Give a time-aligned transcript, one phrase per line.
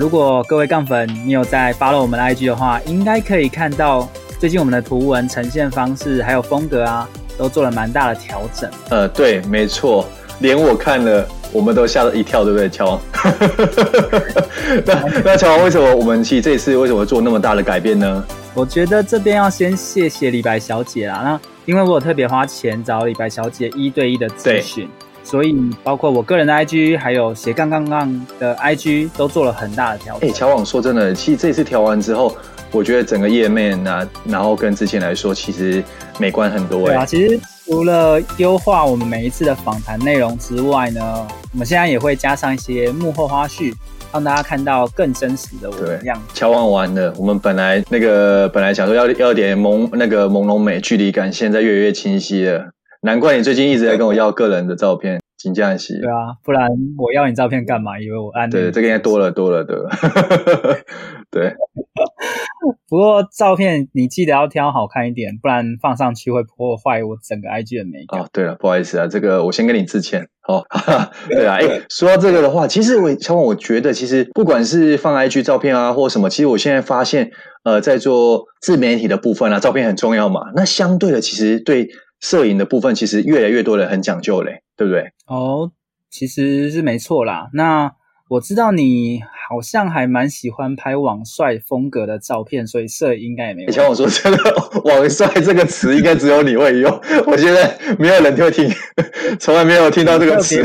[0.00, 4.08] 如果各位杠粉你有在 follow 我们的 IG 的话，应该可以看到
[4.38, 7.06] 最近我们的图文呈现方式还有风格啊。
[7.36, 8.70] 都做了蛮大的调整。
[8.90, 10.06] 呃，对，没错，
[10.40, 13.00] 连我看了，我们都吓了一跳，对不对，乔王？
[14.84, 18.24] 那那乔王，为什么我们其实这一次为什么做那么大的改变呢？
[18.52, 21.22] 我觉得这边要先谢谢李白小姐啦。
[21.24, 24.86] 那因为我有特别花钱找李白小姐一对一的咨询，
[25.22, 30.28] 所以包括我个人的 IG，还有斜杠杠杠的 IG 都做了很大的调整。
[30.28, 32.36] 哎，乔网说真的，其实这次调完之后。
[32.72, 35.82] 我觉得整个页面呢、啊，然后跟之前来说，其实
[36.20, 36.86] 美观很多。
[36.86, 43.74] 对啊，其实除了优化我们每一次的访谈内容之外呢，我们现在也会加上一些幕后花絮，
[44.12, 46.22] 让大家看到更真实的我们样子。
[46.32, 52.68] 乔王完了，我们本来那个本来想说要要点朦那个朦胧美距离感，现在越来越清晰了。
[53.02, 55.20] 难怪你最近一直在跟我要个人的照片。
[55.42, 55.98] 请假期。
[55.98, 57.98] 对啊，不然我要你照片干嘛？
[57.98, 59.88] 以为我按对，这个应该多了多了多了。
[61.32, 61.54] 对。
[62.90, 68.20] 不过照片你记得要挑好看一点，不然放上去会破坏我整个 IG 的美感。
[68.20, 70.28] 哦，对了，不好意思啊，这个我先跟你致歉。
[70.46, 70.62] 哦，
[71.30, 77.30] 对啊，哎，说到这个的话，其实我小王，我觉得其实不管是放 IG 照片啊，或什么，其实我现在发现，
[77.64, 80.50] 呃，在做自媒体的部分啊，照片很重要嘛。
[80.54, 81.88] 那相对的，其实对。
[82.20, 85.12] 摄影的部分其实越来越多人很讲究嘞，对不对？
[85.26, 85.72] 哦，
[86.10, 87.48] 其实是没错啦。
[87.54, 87.92] 那
[88.28, 93.68] 我知道你好像还蛮喜欢拍网帅风格的照片，所以摄影应该也没有。
[93.68, 96.88] 以前我说这个“网帅”这个词，应该只有你会用。
[97.26, 98.70] 我现在没有人会听，
[99.40, 100.62] 从来没有听到这个词。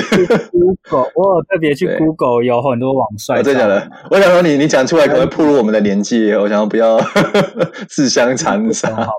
[0.51, 3.41] Google，我有特别去 Google，有很多网帅。
[3.41, 3.89] 真的假的？
[4.11, 6.33] 我想说你，你讲出来可能会暴露我们的年纪。
[6.33, 6.99] 我想要不要
[7.89, 9.09] 自相残杀。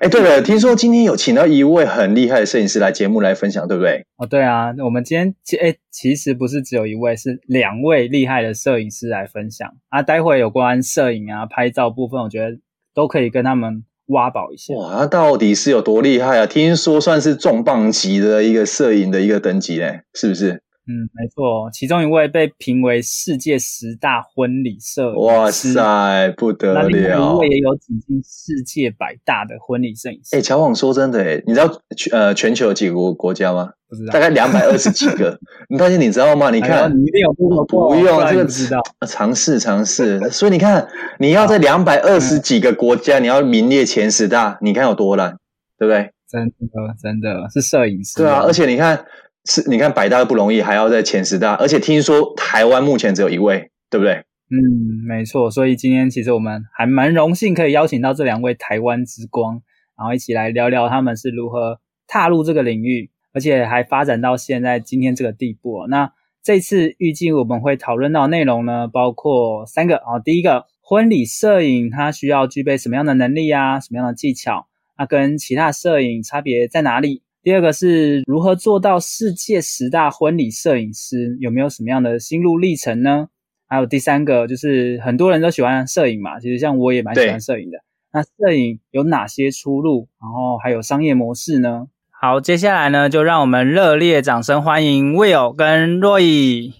[0.00, 4.04] 哎，对了，听说今天有请到一位很厉害的摄影师来节目来分享，对不对？
[4.18, 10.02] 哦，对啊，我们今天哎，其实不是只有一位，是两位厉害的摄影师来分享啊。
[10.02, 12.58] 待会有关摄影啊、拍照部分，我觉得
[12.94, 14.74] 都可以跟他们挖宝一下。
[14.74, 16.46] 哇，那到底是有多厉害啊？
[16.46, 20.62] 听说算是重磅级的一个摄影的一个等级嘞，是不是？
[20.88, 26.82] 嗯，没错，其中一位被评为世界十大婚礼摄影师，哇塞，不得了！
[26.82, 30.36] 那另外一位也有挤进世界百大的婚礼摄影师。
[30.36, 33.70] 哎，乔王说真的，哎，你知道全呃全球有几个国国家吗？
[33.88, 35.36] 不知道，大概两百二十几个。
[35.68, 36.50] 你但是你知道吗？
[36.50, 40.20] 你看，哎、你一定有不懂，不用这个知道，尝试尝试。
[40.30, 40.86] 所以你看，
[41.18, 45.36] 你要在两百二十几个国家，你要名列前十大，你看有多难，
[45.80, 46.12] 对不对？
[46.30, 46.54] 真的，
[47.02, 48.18] 真的是摄影师。
[48.18, 49.04] 对啊，而且你看。
[49.46, 54.24] 是，你看百大不容易，还要在前十大，而且听说台湾目前只有一位，对不对？
[54.50, 55.50] 嗯，没错。
[55.50, 59.62] 所以今天其实我们还蛮荣幸可以邀请到这两位台湾之光，
[59.96, 65.86] 然后一起来聊聊他们是如何踏入这个领域，而且还发展到现在今天这个地步。
[65.88, 70.20] 那这次预计我们会讨论到内容呢，包括三个啊。
[70.24, 73.80] 第一个，婚礼摄影它需要具备什么样的能力啊？
[73.80, 74.68] 什么样的技巧？
[74.96, 77.22] 那跟其他摄影差别在哪里？
[77.46, 83.28] 第二个是如何做到世界十大婚礼摄影师，有没有什么样的心路历程呢？
[83.68, 87.78] 还有第三个就是很多人都喜欢摄影嘛，其实像我也蛮喜欢摄影的。
[88.12, 90.08] 那摄影有哪些出路？
[90.20, 91.86] 然后还有商业模式呢？
[92.20, 96.72] 好，接下来呢，就让我们热烈掌声欢迎 Will 跟 Roy。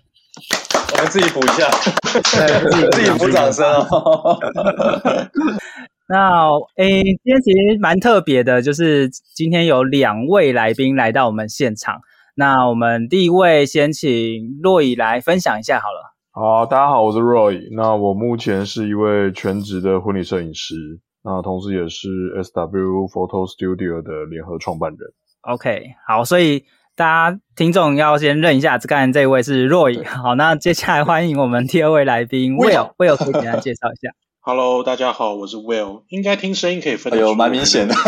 [0.95, 1.71] 我们自己补一下，
[2.35, 4.37] 对，自己 自己补掌声哦。
[6.09, 12.01] 那诶，今天其实蛮特别的，就是今天有两位来宾来到我们现场。
[12.37, 14.11] 那我们第一位先请
[14.63, 16.15] Roy 来分享一下好了。
[16.31, 17.75] 好，大家好，我是 Roy。
[17.75, 20.75] 那我目前是一位全职的婚礼摄影师，
[21.25, 22.09] 那同时也是
[22.43, 24.99] SW Photo Studio 的联合创办人。
[25.41, 26.65] OK，好，所以
[26.95, 30.07] 大家听众要先认一下，刚才这位是 Roy。
[30.07, 32.95] 好，那接下来欢迎我们第二位来宾 Will。
[32.99, 34.13] Will 可以简单介绍一下。
[34.49, 37.25] Hello，大家好，我是 Will，应该听声音可以分得出。
[37.25, 37.97] 哎呦，蛮明显的。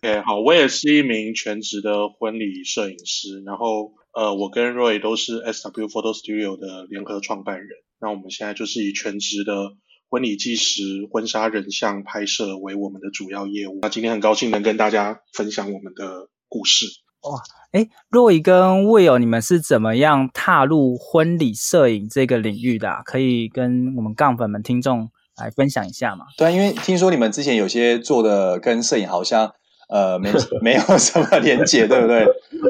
[0.00, 7.68] OK，好，我也是一名全职的婚礼摄影师，然后呃，我跟 Roy 都是 SW Photo Studio 的联合创办人。
[8.00, 9.72] 那我们现在就是以全职的
[10.08, 13.80] 婚礼纪实、婚纱人像拍摄为我们的主要业务。
[13.82, 16.86] 那今天很高兴能跟大家分享我们的故事。
[17.22, 17.40] 哇，
[17.72, 23.02] 哎，Roy 跟 Will，你们是怎么样踏入婚礼摄影这个领域的啊？
[23.04, 26.26] 可以跟我们杠粉们听众来分享一下吗？
[26.36, 29.52] 对啊，因为听说你们之前有些做的跟摄影好像
[29.88, 30.32] 呃没
[30.62, 32.24] 没有什么连结，对不对？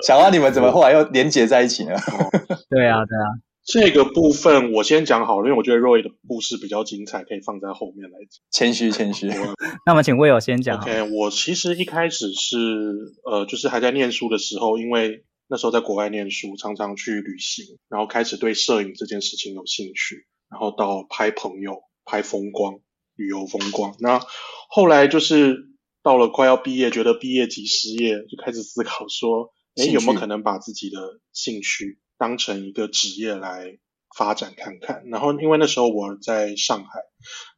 [0.06, 1.92] 想到你们怎么后来又连结在一起呢？
[2.70, 3.26] 对啊，对啊。
[3.70, 8.40] 这个部分我先讲好了，因为我觉得 Roy 的故事比较精彩，可以放在后面来讲。
[8.50, 9.28] 谦虚，谦虚。
[9.84, 10.80] 那么，请 Will 先讲。
[10.80, 12.56] OK，我其实一开始是
[13.30, 22.78] 呃，就是还在念书的时候，因为那时候在国外念书，常常去旅行，然后开始对摄影这件事情有兴趣，然后到拍朋友、拍风光、
[23.16, 23.94] 旅游风光。
[24.00, 24.18] 那
[24.70, 25.68] 后来就是
[26.02, 33.78] 到了快要毕业，觉得毕业即失业，就开始思考说，哎，有没有可能把自己的兴趣当成一个职业来
[34.16, 37.00] 发展看看，然后因为那时候我在上海，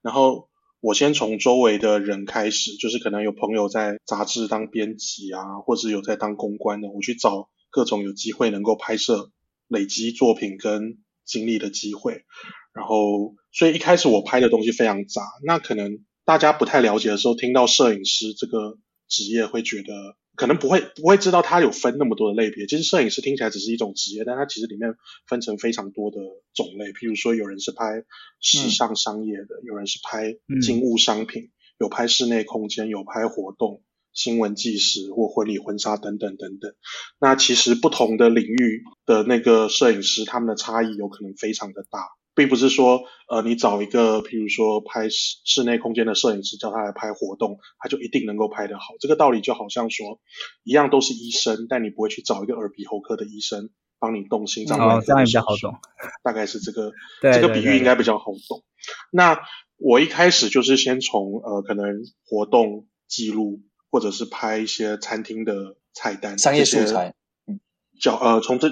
[0.03, 9.31] 然后我先从周围的人开始，就是可能有朋友在杂志当编辑啊，或者有在当公关的，我去找各种有机会能够拍摄、
[9.67, 12.25] 累积作品跟经历的机会，
[12.75, 18.77] 然后所以一开始我拍的东西非常杂，那可能大家不太了解的时候，听到摄影师这个
[19.09, 20.20] 职业会觉得。
[20.41, 22.67] 可能不会不会知道它有分那么多的类别。
[22.67, 24.95] 其实摄影师听起来只是一种职业，但它其实里面
[25.27, 26.17] 分成非常多的
[26.55, 26.87] 种类。
[26.95, 28.05] 譬如说，有人是拍
[28.41, 31.51] 时尚商业的，嗯、有人是拍静物商品，嗯、
[31.81, 33.83] 有拍室内空间，有拍活动、
[34.15, 36.73] 新闻纪实或婚礼婚纱等等等等。
[37.21, 41.99] 那其实不同的领域的那个摄影师，他们的差异有可能非常的大。
[42.41, 48.95] 并不是说，呃，你找一个，譬如说拍室室内空间的摄影师，叫他来拍活动，他就一定能够拍得好。
[48.99, 50.19] 这个道理就好像说，
[50.65, 55.01] 一样都是医生，但你不会去找一个耳鼻喉科的医生帮你动心脏外科。
[55.01, 55.75] 哦，这样比较好懂。
[56.25, 58.65] 大概是这个，对这个比喻应该比较好懂。
[59.13, 59.39] 那
[59.77, 63.61] 我一开始就是先从呃，可能活动记录，
[63.91, 67.13] 或者是拍一些餐厅的菜单、商业素材，
[67.47, 67.61] 嗯，
[68.01, 68.71] 叫呃，从这，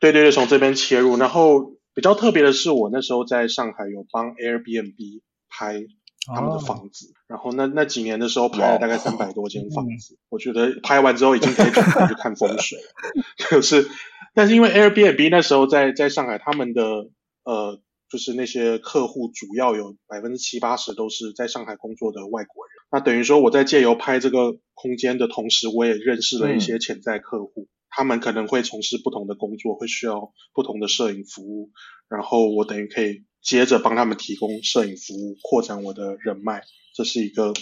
[0.00, 1.76] 对对对，从这边切入，然后。
[1.96, 5.82] 比较特别的是，我那时候在上海有帮 Airbnb 拍
[6.26, 10.14] 他们的房子，哦、然后那那几年的时候拍了大概三百多间房子。
[10.14, 12.84] 哦、我觉得拍完之后已经可以转头去看风水了，
[13.50, 13.88] 就是，
[14.34, 17.08] 但是因为 Airbnb 那时候在在上海，他们的
[17.44, 22.74] 呃，就是那些客户主要有百分之七八十都是在上海工作的外国人。
[22.92, 27.62] 那等于说我在借由拍这个空间的同时，我也认识了一些潜在客户。
[27.62, 31.70] 嗯他们可能会从事不同的工作，会需要不同的摄影服务，
[32.10, 36.60] 然后我等于可以接着帮他们提供摄影服务，扩展我的人脉，
[36.94, 37.54] 这是一个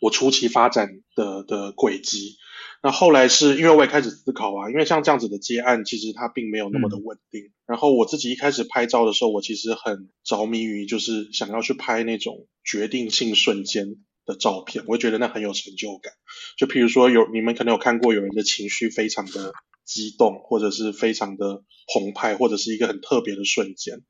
[0.00, 2.38] 我初期发展的的轨迹。
[2.82, 7.42] 那后来是因为我也开始思考啊，因为像这样子的接案，其实它并没有那么的稳定。
[7.42, 13.96] 嗯、然后我自己一开始拍照的时候，我其实很着迷于就是想要去拍那种决定性瞬间。
[14.26, 16.12] 的照片，我会觉得那很有成就感。
[16.58, 19.52] 就譬如说有，有你们可能有看过有人的情绪非常的
[19.86, 21.62] 激动，或者是非常的
[21.94, 24.02] 澎湃，或者是一个很特别的瞬间。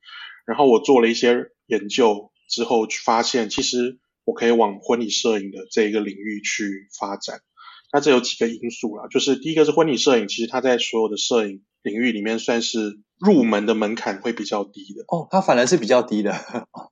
[0.47, 7.41] 然后我做了一些研究之后，发现其实我可以往婚礼摄影的这一个领域去发展。
[7.93, 15.05] 那这有几个因素啦，就是第一个是婚礼摄影，其实它在所有的摄影领域里面算是入门的门槛会比较低的。
[15.09, 16.33] 哦，它反而是比较低的。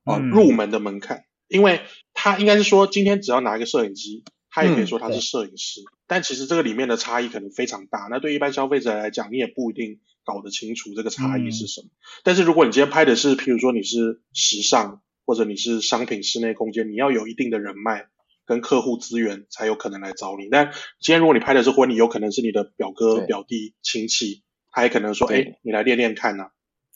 [0.05, 1.23] 哦，入门的门槛。
[1.47, 1.81] 因为
[2.13, 4.23] 它应该是说，今天只要拿一个摄影机，
[4.55, 5.81] 他也可以说他是摄影师。
[5.81, 8.07] 嗯、但其实这个里面的差异可能非常大。
[8.09, 11.87] 那对一般消费者来讲，你也不一定搞得清楚这个差异是什么。
[11.87, 11.91] 嗯、
[12.23, 18.05] 但是如果你今天拍的是，譬如说你是时尚，或者你是商品室内空间，你要有一定的人脉
[18.45, 20.47] 跟客户资源，才有可能来找你。
[20.49, 20.71] 但
[21.01, 26.49] 今天如果你拍的是婚礼，有可能是你的表哥、表弟、亲戚，他也可能说，哎，你来练练看呐、啊，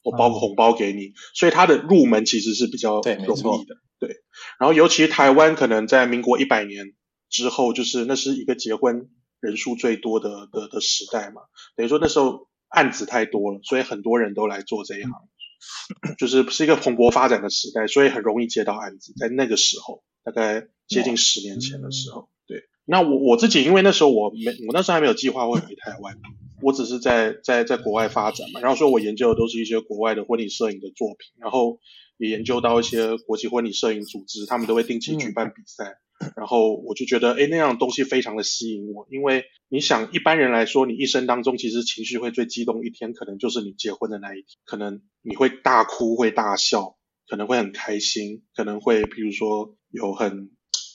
[0.04, 1.08] 我包个红包给你。
[1.08, 3.76] 嗯、所以他的入门其实是比较容易的。
[4.00, 4.22] 对，
[4.60, 6.94] 然后尤其台湾可能在民国一百年
[7.30, 9.10] 之后，就是那是一个结婚
[9.40, 11.44] 人数最多的的的时代嘛，
[11.76, 15.12] 等于说那时候案子太多了，所以很多人都来做这一行，
[16.18, 19.14] 就是是一个蓬勃发展的时代，所以很容易接到案子。
[19.18, 22.64] 在那个时候，大概接近十年前的时候，对。
[22.86, 26.18] 那我我自己因为那时候我没我那时候还没有计划会回台湾，
[26.62, 31.80] 我只是在在在国外发展嘛，然后说我研究的都是一些国外的婚礼摄影的作品，然后。
[32.22, 35.98] 也研究到一些国际婚礼摄影组织，他们都会定期举办比赛，嗯、
[36.36, 46.98] 然后我就觉得，哎，那样东西非常的吸引我，因为你想，一般人来说，你一生当中其实情绪会最激动一天，可能就是你结婚的那一天，可能你会大哭，会大笑，
[47.28, 50.52] 可能会很开心，可能会，比如说有很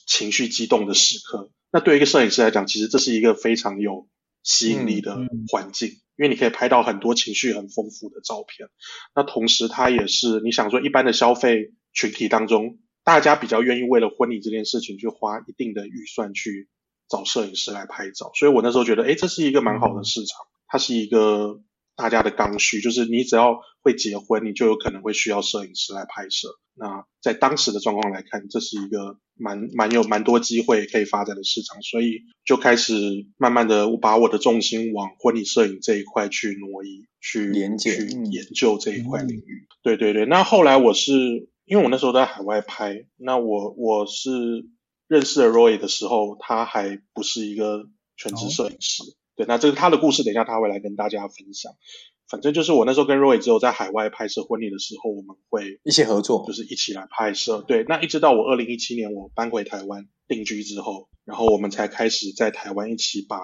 [0.07, 1.51] 情绪激动的时刻。
[1.73, 4.09] 那对于一个摄影师来讲，其实这是一个非常有
[4.43, 5.17] 吸引力的
[5.51, 5.89] 环境。
[5.89, 8.69] 嗯嗯因为你可以拍到很多情绪很丰富的照片，
[9.17, 16.69] 那同时它也是你想说一般的消费群体当中，大家比较愿意为了婚礼这件事情去花一定的预算去
[17.09, 21.61] 找摄影师来拍照，所以我那时候觉得，哎，这是一个蛮好的市场，它是一个
[21.97, 26.49] 大家的刚需，就是你只要会结婚，你就有可能会需要摄影师来拍摄。
[26.77, 39.67] 那在当时的状况来看，这是一个蛮蛮有蛮多机会可以发展的市场，所以就开始慢慢的把我的重心往婚礼摄影这一块去挪移，去连接去研究这一块领域。
[39.69, 41.13] 嗯、对对对，那后来我是
[41.65, 44.31] 因为我那时候在海外拍，那我我是
[45.09, 47.85] 认识了 Roy 的时候，他还不是一个
[48.17, 49.03] 全职摄影师。
[49.03, 49.07] 哦、
[49.37, 51.73] 对，那这是他的故事，等一下他会来跟大家分享。
[52.29, 57.61] 反正就是我那时候跟 Roy 只有在海外拍摄婚礼的时候，我们会一起合作，就是一起来拍摄。
[57.61, 63.39] 对，那一直到我二零一七年我搬回台湾定居之后，然后我们才开始在台湾一起把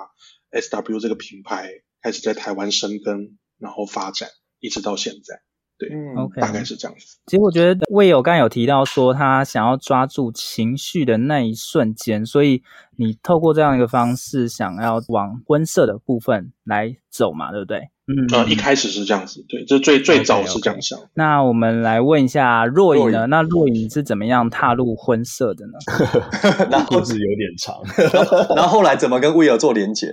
[0.50, 1.70] SW 这个品牌
[2.02, 5.42] 开始在台湾生根，然后发展，一直到现在。
[5.80, 7.16] 对，嗯，OK，大概是这样子。
[7.26, 12.62] 其实我觉得 Will 刚有提到说他想要抓住情绪的那一瞬间，所以
[13.00, 17.78] 你透过这样一个方式想要往婚摄的部分来走嘛，对不对？
[18.06, 20.98] 嗯，呃，一开始是这样子，对，这最最早是这样想。
[20.98, 21.08] Okay, okay.
[21.14, 23.26] 那我们来问一下若隐呢？
[23.28, 25.78] 那若隐是怎么样踏入婚摄的呢？
[26.70, 27.80] 那故事有点长，
[28.54, 30.12] 然后后来怎么跟 Will 做连结？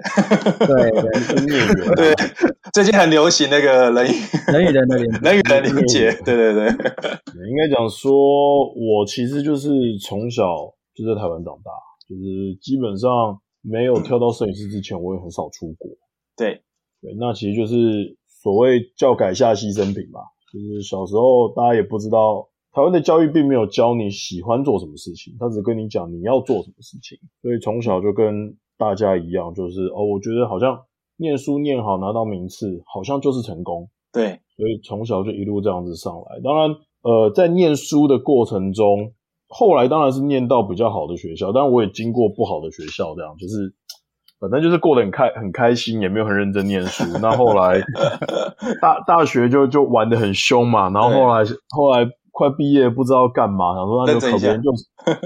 [0.60, 2.16] 对对对，
[2.72, 4.16] 最近很流行那个人与
[4.54, 6.68] 人与人的连，人与人连结，对对对。
[6.68, 8.14] 应该讲说，
[8.76, 10.44] 我其实就是从小
[10.96, 11.72] 就在台湾长大，
[12.08, 15.90] 就是基本上没有跳到摄影师之前，我也很少出国。
[16.36, 16.62] 对。
[17.00, 20.20] 对，那其实就是所谓教改下牺牲品吧，
[20.52, 30.76] 就是小时候大家也不知道，台湾的教育并没有教你喜欢做什么事情，他只跟你讲你要做什么事情，所以从小就跟大家一样，就是哦，我觉得好像
[31.18, 33.88] 念书念好拿到名次，好像就是成功。
[34.12, 36.42] 对，所以从小就一路这样子上来。
[36.44, 39.14] 当然，呃，在念书的过程中，
[39.48, 43.74] 后来当然是念到比较好的学校，但我也经过不好的学校，这样就是。
[44.40, 47.04] 反正就是过得很开很开心，也没有很认真念书。
[47.20, 47.82] 那后来
[48.80, 54.70] 大大学就就玩得很凶嘛，然后后来后来快毕业不知道干嘛，想说那就考个研究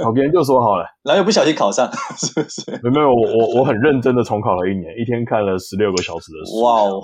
[0.02, 2.72] 考个研究所好了， 然后又不小心考上，是不是？
[2.84, 6.62] 没有没有，我我我很认真的重考了一年，一天看了十六个小时的书。
[6.62, 7.02] 哇哦！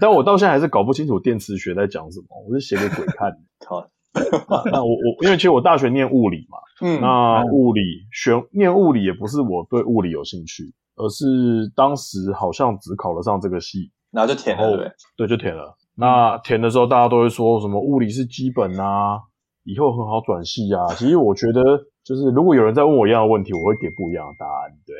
[0.00, 3.36] 但我到现在还是搞不清楚电磁学在讲什么，我是写给鬼看的。
[3.68, 3.86] 好，那
[4.72, 7.80] 我我因为其实我大学念物理嘛，嗯，那物理
[8.12, 10.72] 学念物理也不是我对物理有兴趣。
[10.98, 14.92] 而是当时好像只考得上这个系，然后就填了，对不对？
[15.18, 15.76] 对，就填了。
[15.94, 19.20] 那填的时候，大家都会说什么物理是基本啊，
[19.64, 20.88] 以后很好转系啊。
[20.94, 21.60] 其实我觉得，
[22.02, 24.72] 就是如果有人在问我一样的问题，我会给不一样的答案。
[24.86, 24.96] 对，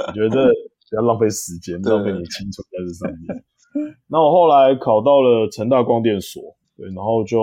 [0.08, 0.46] 我觉得
[0.88, 3.44] 不要浪费时间，浪费你青春在这上面。
[4.08, 6.42] 那我后来考到了成大光电所，
[6.76, 7.38] 对，然后就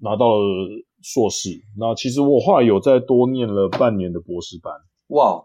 [0.00, 0.68] 拿到了
[1.02, 1.50] 硕士。
[1.78, 4.72] 那其实我后来有再多念了半年的博士班。
[5.08, 5.44] 哇，wow,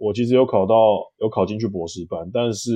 [0.00, 0.74] 我其实有考到，
[1.20, 2.72] 有考进去博士班，但是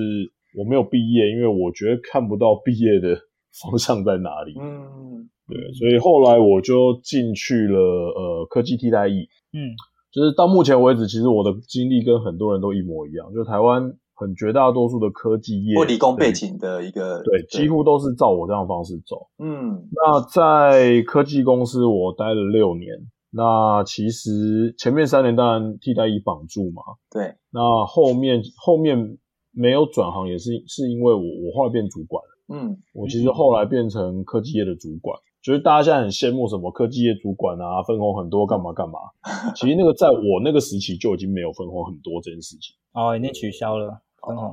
[0.56, 3.14] 我没有毕业，因为我觉得看不到毕业的
[3.60, 4.54] 方向在哪里。
[4.58, 9.28] 嗯，对，所以后来我就进去了呃科技替代役。
[9.52, 9.74] 嗯，
[10.10, 19.26] 就是到目前为止，其实我的经历跟很多人都一模一样，就台湾很绝大多数的科技业，或理工背景的一个，对，对几乎都是照我这样的方式走。
[19.38, 22.94] 嗯，那在科技公司我待了六年。
[23.32, 27.32] 那其实前面三年当然替代役绑住嘛，对。
[27.52, 29.18] 那后面后面
[29.52, 38.98] 没有转行也是是因为我我后来变主管了，嗯，我其实后来变成科技业的主管，就是大家现在很羡慕什么科技业主管啊，分红很多干嘛干嘛。
[39.54, 42.74] 其实那个在我那个时期就已经没有分红很多这件事情。
[42.94, 44.02] 哦，已经取消了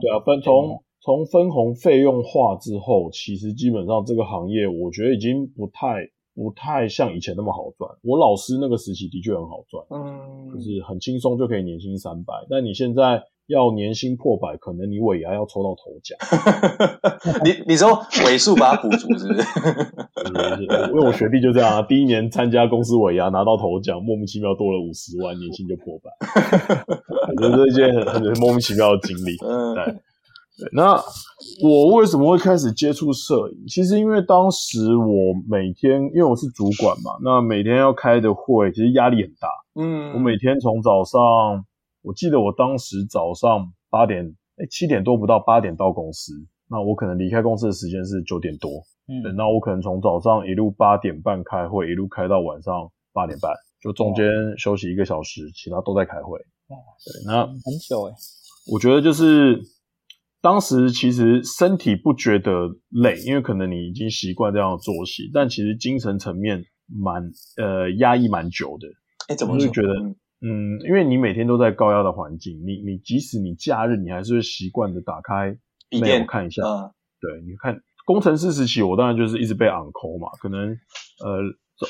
[0.02, 6.08] 对啊，分从从分红费用化之后，其实基本上这个行业我觉得已经不太。
[6.40, 7.90] 不太像以前那么好赚。
[8.04, 12.32] 我老师那个时期的确很好赚，嗯，就是很轻松就可以年薪三百。
[12.48, 16.18] 但你现在要年薪破百，可能你尾牙要抽到头奖。
[17.44, 19.42] 你你说尾数把它补足是不 是？
[20.92, 26.12] 因为我学弟就这样啊，第一年参加公司尾牙拿到头奖，莫名其妙多了五十万，年薪就破百。
[27.30, 29.36] 我觉得这是一件很很莫名其妙的经历。
[29.46, 29.96] 嗯，对。
[30.60, 31.00] 对，那
[31.62, 33.68] 我为什么会开始接触摄影？
[33.68, 39.48] 其实因为当时我每天，因为我是主管嘛，那每天要开的会，其实压力很大。
[39.80, 41.22] 嗯，我每天从早上，
[42.08, 44.24] 我记得我当时早上八点，
[44.56, 46.32] 哎，七点多不到八点到公司，
[46.70, 48.72] 那我可能离开公司的时间是九点多。
[49.10, 54.26] 嗯，对，那我可能从早上一路八点半开会，一路开到晚上八点半，就中间
[54.58, 56.40] 休息一个小时，其他都在开会。
[56.68, 58.14] 哇，对，那很久诶。
[58.72, 59.62] 我觉得就是。
[60.40, 67.24] 当时其实身体不觉得累，因为可能你已经习惯这样的作息，但其实精神层面蛮
[67.58, 68.88] 呃压抑蛮久的。
[69.28, 70.16] 哎，怎么就觉得嗯，
[70.86, 75.58] 因为你每天都在高压的环境，你你即使你假日，你还是会习惯的打开
[75.92, 76.62] mail 看一下。
[76.64, 80.70] 嗯、对，你看工程师时期，我当然就是一直被 on call 嘛，可能
[81.24, 81.42] 呃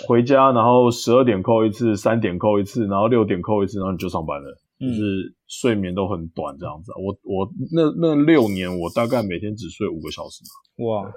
[0.07, 4.57] 回家，然后十二点 call 一次，三点 call 一次，然后六点 call 一次，然后你就上班了。
[4.79, 10.85] 就是睡眠都很短这样子，我我那那六年我大概每天只睡五个小时嘛。
[10.85, 11.11] 哇，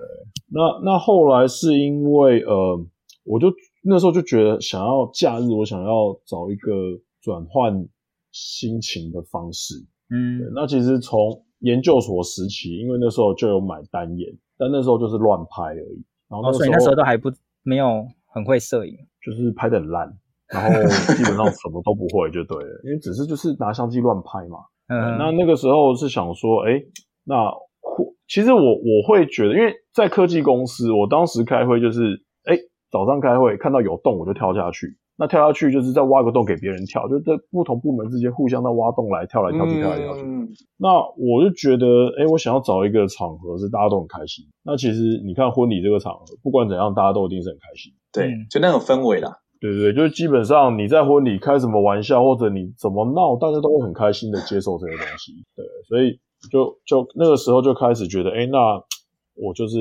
[0.48, 2.82] 那那后来是因为呃，
[3.22, 3.52] 我就
[3.84, 6.72] 那时候就觉得想要假日，我想要找一个
[7.20, 7.86] 转换
[8.32, 9.74] 心情的方式。
[10.10, 16.04] 嗯，那其实从研究所时期，因为那时候就有买单眼，但那时候就是乱拍而已。
[16.28, 17.30] 然后所以那时候都还不
[17.62, 20.08] 没有很会摄影，就是拍的很烂。
[20.48, 20.68] 然后
[21.14, 24.58] 基本上什么都不会就对了，因为只是就是拿相机乱拍嘛。
[24.88, 26.82] 嗯，那那个时候是想说，哎，
[27.22, 27.52] 那
[28.26, 32.56] 其实我我会觉得，因为在科技公司，我当时开会就是，哎，
[32.90, 40.22] 早上开会看到有洞我就跳下去，那跳下去就是再挖个洞给别人跳，就在不同部门之间互相在挖洞来跳来跳去，跳来跳去。
[40.22, 40.48] 嗯，
[40.78, 44.46] 那我就觉得，哎，我想要找一个场合是大家都很开心。
[44.64, 47.92] 那其实你看婚礼这个场合，不管怎样，大家都一定是很开心。
[48.10, 49.30] 对，就那种氛围啦。
[49.60, 55.44] 对对对，就是基本上你在婚礼开什么玩笑，或者你怎么闹，大家都会很开心的接受这些东西。
[55.54, 56.18] 对，所以
[56.50, 58.82] 就就那个时候就开始觉得，哎，那
[59.36, 59.76] 我就是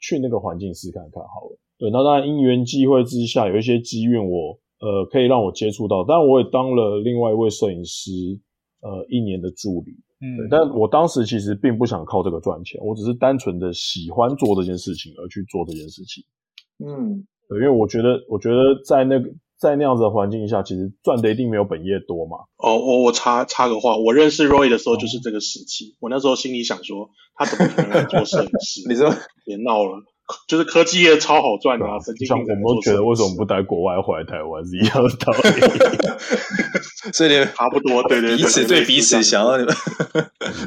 [0.00, 1.56] 去那个环境试看看好了。
[1.78, 8.10] 对，那当然因缘际会之下，有一些机缘我呃可以让我接触到，但我也当了另外一位摄影师
[8.82, 9.92] 呃一年的助理。
[10.20, 16.22] 嗯，但我当时其实并不想靠这个赚钱，我只是单纯的喜欢做这件事情而去做这件事情。
[16.84, 17.24] 嗯。
[17.48, 22.38] 对，因为我觉得，我觉得在那个在那样子的环境下，其实赚的一定没有本业多嘛。
[22.56, 25.90] 哦，我我插插个话，我认识 Roy 的时候就是这个时期。
[25.90, 28.82] 哦、我那时候心里想说，他怎么可能来做摄影师？
[28.88, 29.10] 你说
[29.44, 30.02] 别闹了。
[30.48, 31.98] 就是科技业超好赚的啊！
[32.26, 35.60] 像我们都觉得为什么不待国外回来台湾是一样的道理，
[37.12, 39.74] 所以你们 差不多，对对，彼此对彼此想要你们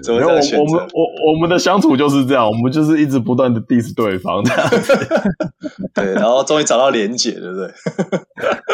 [0.04, 0.30] 怎么样？
[0.30, 4.94] 我们我我们的相处就是这样，我们就是一直不断的 diss 对方这样子，
[5.96, 7.68] 对，然后终于找到连结，对不对？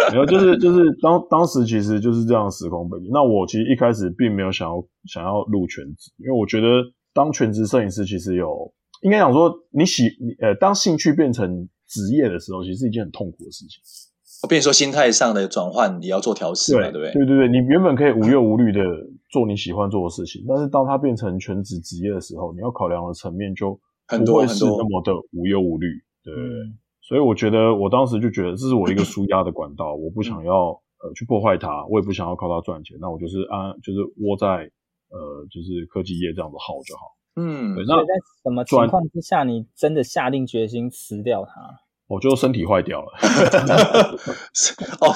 [0.09, 3.07] 然后就是就是当当时其实就是这样的时空背景。
[3.13, 6.67] 那我其实一开始并没有想要想要入全职，因为我觉得
[7.13, 8.73] 当全职摄影师其实有。
[9.01, 13.81] 应该讲说，你喜你呃，当兴趣变成职业的时候，其实是一件很痛苦的事情。
[14.43, 17.13] 我变成说心态上的转换，你要做调试嘛，对不对？
[17.13, 18.81] 对对对，你原本可以无忧无虑的
[19.29, 25.87] 做你喜欢做的事情，但是当它变成全职职业的时候，你要考量的层面就不会是那么的无忧无虑。
[26.23, 30.69] 对，嗯、所以我觉得我当时就觉得这是我一个舒压的管道，我不想要
[31.03, 34.69] 呃去破坏它，我也不想要靠它赚钱，那我就是安就是窝在
[35.09, 37.01] 呃就是科技业这样子耗就好。
[37.35, 38.13] 嗯，对，那在
[38.43, 41.51] 什么情况之下，你真的下定决心辞掉它？
[42.07, 43.07] 我就身体坏掉了。
[44.99, 45.15] 哦，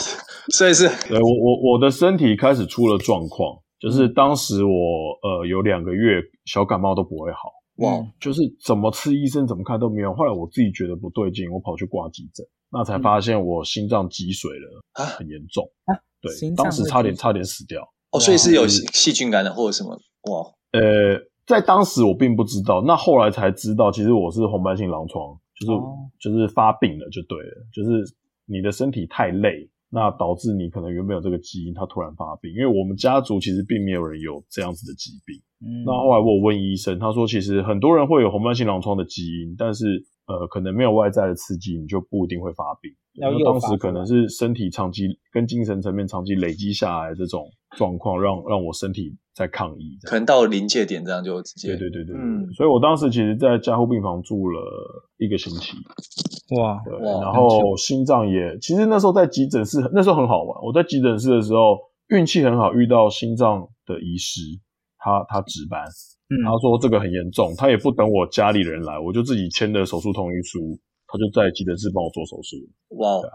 [0.53, 4.71] 所以是，对我我我的身体开始出了状况，就是当时我
[5.21, 10.13] 呃有两个月小感冒都不会好，哇，就是怎么吃医生怎么看都没有。
[10.13, 15.99] 后来我自己觉得不对劲，我跑去挂急诊，那才发现我心脏积水了，啊，很严重啊。
[16.21, 17.81] 对，当时差点差点死掉。
[18.11, 19.99] 哦，所以是有细菌感染或者什么？
[20.31, 21.19] 哇，呃。
[21.45, 28.03] 在当时我并不知道，那后来才知道，其实我是红斑性狼疮，就是、哦、就是发病了就对了，就是
[28.45, 32.51] 你的身体太累，那导致你可能原本有这个基因，它突然发病。
[32.51, 35.39] 因为我们家族其实并没有人有这样子的疾病。
[35.61, 42.91] 嗯，那后来我有问医生，他说其实很多人会有红斑性狼疮的基因，但是呃可能没有外在的刺激，你就不一定会发病。
[43.13, 47.45] 然后当时可能是身体长期跟精神层面长期累积下来这种
[47.77, 49.17] 状况，让让我身体。
[49.35, 51.75] 在抗议，可能到临界点，这样就直接。
[51.75, 54.61] 对对对对，嗯，所以我当时其实，在加护病房住了
[55.17, 55.75] 一个星期，
[56.55, 60.63] 哇，对，哇然后心脏也，其实那时候在急诊室，那时候很好玩。
[60.63, 64.39] 我在急诊室的时候，运气很好，遇到心脏的医师，
[64.97, 65.83] 他他值班，
[66.29, 72.57] 嗯，他说这个很严重，他也不等我家里人来，我就自己签了手术同意书，他就在急诊室帮我做手术，
[72.97, 73.21] 哇。
[73.21, 73.33] 对啊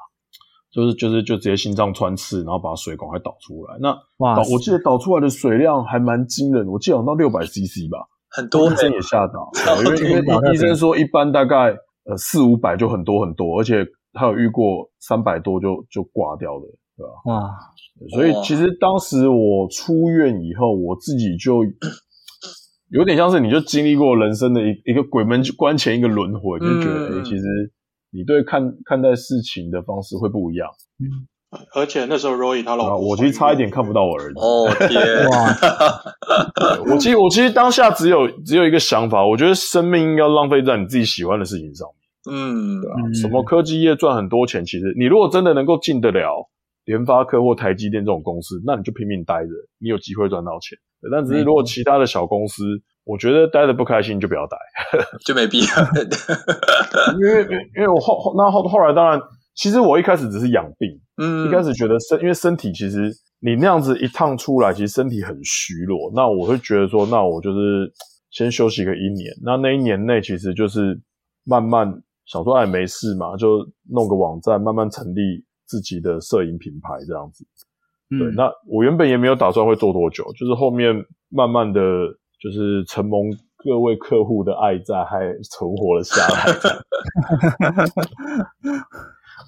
[0.73, 3.77] 就是就是就直接心脏穿刺，然后把水赶快导出来。
[3.81, 7.99] 那哇，我记得导出来的水量还蛮惊人，我记得有到六百 CC 吧，
[8.29, 8.71] 很多。
[8.71, 9.51] 医生也吓到，
[9.83, 17.11] 因为因为医生说一般大概呃四五百就很多很多，而且他有遇过三百多就就挂掉的，对吧？
[17.25, 17.51] 哇！
[18.11, 21.65] 所以其实当时我出院以后，我自己就
[22.91, 27.45] 有点像是你就经历过人生的一一个鬼门关前一个轮回，就觉得哎、嗯欸，其实。
[28.13, 31.07] 你对看看待事情的方式会不一样，嗯，
[31.77, 34.41] 而且那时候 Roy 他老婆，我其实差一点看不到我儿子。
[34.41, 35.55] 哦天，哇！
[36.91, 42.35] 我其实我其实当下只有只有一个想法，我觉得生命应该浪费在你自己喜欢的事情上面。
[42.35, 42.97] 嗯，对吧？
[43.15, 46.51] 什么科技业赚很多钱，其实你如果真的能够进得了
[46.87, 50.77] 联发科或台积电这种公司，那你就拼命待着，你有机会赚到钱。
[51.11, 52.65] 但只是如果其他的小公司，
[53.05, 54.57] 我觉得待的不开心就不要待，
[55.25, 55.67] 就没必要。
[57.19, 57.43] 因为
[57.77, 59.21] 因为我后后那后后来当然，
[59.55, 63.11] 其实我一开始只是养病，嗯，一开始觉得身因为身体其实
[63.41, 66.13] 你那样子一趟出来，其实身体很虚弱。
[66.15, 67.91] 那我会觉得说，那我就是
[68.31, 69.33] 先休息个一年。
[69.43, 71.01] 那那一年内其实就是
[71.45, 71.91] 慢慢
[72.27, 77.45] 想说，哎，没事嘛，就弄个网站，慢慢成立自己的摄影品牌这样子。
[78.11, 81.81] 对，嗯、那我原本也没有打算会做多久，就是后面慢慢的
[82.43, 83.31] 就是承蒙
[83.63, 86.47] 各位客户的爱在，还存活了下来。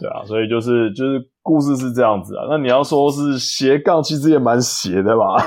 [0.00, 2.46] 对啊，所以就是就是故事是这样子啊。
[2.48, 5.44] 那你要说是斜杠，其实也蛮斜的吧？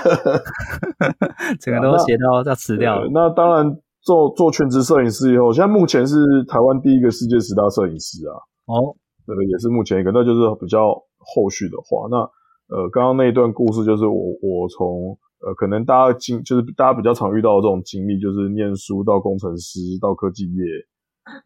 [1.62, 3.10] 整个都斜到要辞掉了。
[3.14, 8.36] 那当然做做全职摄影师以后，现在目前是台湾第一个世界十大摄影师啊。
[8.66, 8.94] 哦，
[9.26, 12.30] 这个也是目前一个，那就是比较后续的话，那。
[12.68, 20.64] 呃，刚刚那一段故事就是我我从呃，可能大家经就是大家比较常遇到的这种经历，就是念书到工程师到科技业，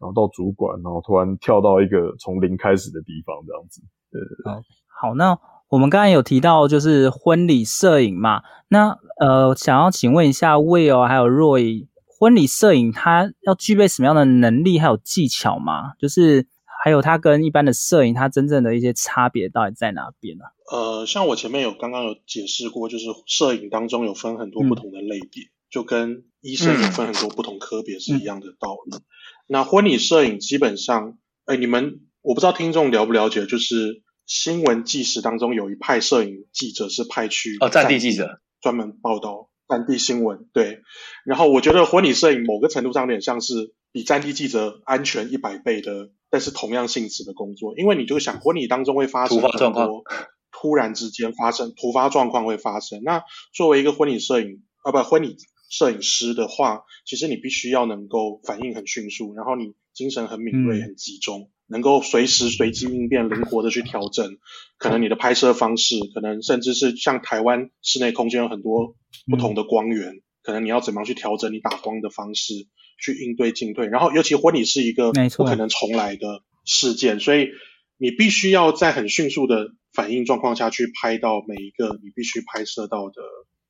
[0.00, 3.82] 然后到主管，然后突然跳到一个从零开始的地方这样子。
[4.10, 4.62] 对对对。
[5.00, 11.86] 好，那我们刚才有提到就是婚礼摄影嘛，那呃，想要请问一下 Will 还有 Roy，
[12.18, 15.92] 婚礼摄影它要具备什么样的能力还有技巧吗？
[15.98, 16.46] 就是。
[16.82, 20.44] 还有它跟一般的摄影，它真正的一些差别到底在哪边呢？
[20.72, 28.96] 呃，像我前面有刚刚有解释过，就是摄影当中有分很多不同的类别，嗯、就跟医生有分很多不同科别是一样的道理。
[28.96, 29.02] 嗯、
[29.46, 40.80] 那婚礼摄影基本上，哎，你们我不知道听众了不了解，就是新闻纪实当中有一派摄影记者是派去哦，战地记者专门报道战地新闻，对。
[41.26, 46.10] 然后我觉得婚礼摄影某个程度上有点像是比战地记者安全一百倍的。
[46.30, 50.04] 但是同样性质的工作，因为你就想婚礼当中会发生很多
[50.52, 53.02] 突然之间发生突发状况会发生。
[53.02, 55.36] 那作为一个婚礼摄影啊，不，婚礼
[55.70, 64.38] 摄影师的话，其实你必须要能够反应很迅速，然后你精神很敏锐、很集中，嗯、能够随时随机应变、灵活的去调整。
[64.78, 68.94] 可能你的拍摄方式，可能甚至是像台湾室内空间有很多
[69.30, 72.66] 不同的光源，嗯、可能你要怎么样去调整你打光的方式。
[73.00, 77.48] 去应对进退，然后尤其婚礼是一个不可能重来的事件，所以
[77.96, 83.14] 你必须要在很迅速的反应状况下去拍到每一个你必须拍摄到的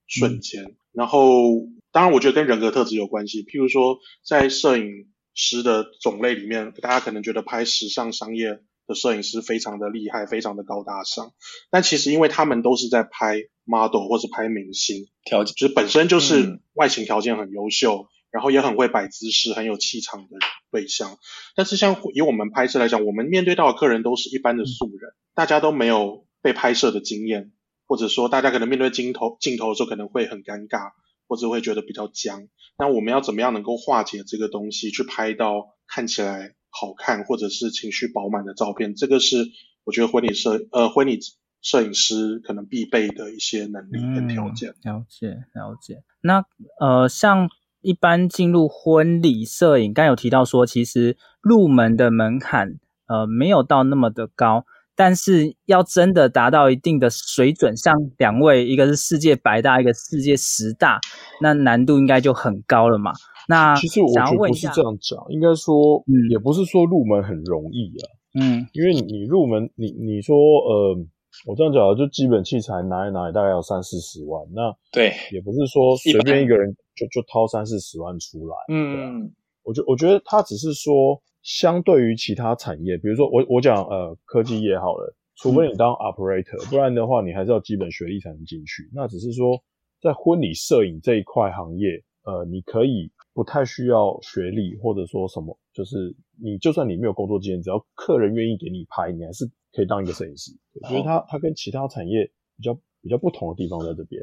[0.06, 0.64] 瞬间。
[0.64, 3.44] 嗯、然后，当然我觉得跟人格特质有关系。
[3.44, 11.32] 譬如说，在摄影师的种类里面，大家可能觉得拍时尚商业的摄影师非常的厉害，非常的高大上，
[11.70, 18.02] 但其实因为他们都是在拍 model 或是拍明星，条件就是本身就是外形条件很优秀。
[18.02, 20.36] 嗯然后也很会摆姿势，很有气场的
[20.70, 21.18] 对象。
[21.56, 27.50] 但是像以我们拍摄来讲，我们面对到的客人都是一般的素人，大家都没有被拍摄的经验，
[27.86, 30.92] 或者说大家可能面对镜头镜头的时候可能会很尴尬，
[31.26, 32.46] 或者会觉得比较僵。
[32.78, 38.94] 那我们要怎么样能够化解这个东西，去拍到看起来好看或者是情绪饱满的照片？
[38.94, 39.48] 这个是
[39.82, 41.18] 我觉得婚礼摄呃婚礼
[41.62, 44.70] 摄影师可能必备的一些能力跟条件。
[44.84, 46.04] 嗯，了解了解。
[46.20, 46.44] 那
[46.78, 47.50] 呃像。
[47.82, 52.74] 一般进入婚礼摄影，刚有提到说，其实入门的门槛
[53.06, 54.64] 呃没有到那么的高，
[54.94, 61.00] 但是要真的达到一定的水准，像两位一个是世界百大，一个世界十大，
[61.40, 63.12] 那难度应该就很高了嘛。
[63.48, 68.04] 那其实我觉得不是这样讲，应该说，嗯，也不是说入门很容易啊，
[68.40, 71.06] 嗯，因为你入门，你你说呃。
[71.46, 74.44] 我这样讲，就基本器材拿一拿，大概要三四十万。
[74.52, 78.56] 那对，也不是说随便一个人就就掏三四十万出来。
[78.68, 79.32] 嗯，
[79.62, 88.90] 我觉我觉得他只是说，相对于其他产业，比如说我我讲呃科技业好了，除非你当 operator，不然的话你还是要基本学历才能进去。
[88.92, 89.62] 那只是说，
[90.00, 99.50] 在婚礼摄影这一块行业，呃，你可以不太需要学历，或者说什么，就是你就算你没有工作经验，只要客人愿意给你拍，你还是。
[99.72, 100.50] 可以当一个摄影师，
[100.90, 104.20] 因为他他跟其他产业比较比较不同的地方在这边。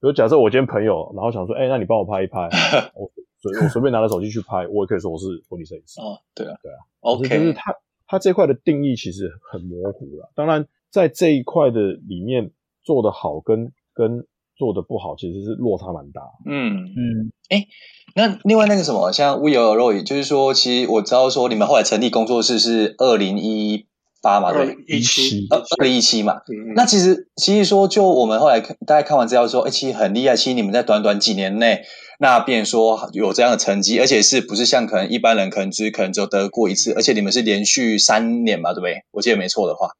[0.00, 2.48] 比如假设我今天朋友，然后想说，哎、欸，那你帮我拍一拍，
[2.94, 6.00] 我随我随便拿着手机去拍，我也可以说我是婚礼摄影师。
[6.00, 7.28] 哦，对啊，对啊，OK。
[7.28, 7.74] 就是他
[8.06, 10.30] 他这块的定义其实很模糊了。
[10.34, 12.50] 当然，在这一块的里面
[12.82, 14.26] 做的好跟跟
[14.56, 16.20] 做的不好，其实是落差蛮大。
[16.44, 17.68] 嗯嗯，哎、欸，
[18.14, 23.86] 那另外那个什么，像 Will Roy，就是说，其实我知道说你们后来成立工作室是二零一。
[24.24, 26.40] 八嘛，对，一七，二二零一七嘛。
[26.48, 26.74] 嗯嗯。
[26.74, 30.34] 那其实其实说，就我们后来看，大家看完资料说，哎，其实很厉害。
[30.34, 31.82] 其实你们在短短几年内，
[32.18, 39.04] 那变说有这样的成绩，而且是不是像可能一般人可能只可能只有得过一次，而且你们是连续三年嘛，对不对？
[39.12, 39.90] 我记得没错的话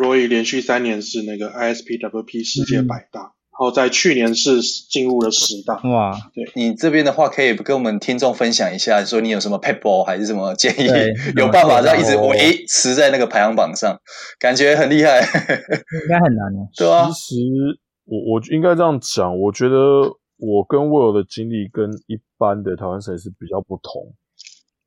[0.00, 3.20] ，Roy 连续三年是那个 ISPWP 世界百大。
[3.20, 10.88] 嗯然后在去年是进入了十大哇，对你这边的话，可以跟我们听众分享一下，说你有什么撇步还是什么建议？
[11.38, 13.96] 有办法这样一直维持在那个排行榜上，
[14.40, 16.66] 感觉很厉害，应该很难哦。
[16.76, 19.76] 对啊，其实我我应该这样讲，我觉得
[20.38, 24.12] 我跟 Will 的经历跟一般的台湾摄影师比较不同，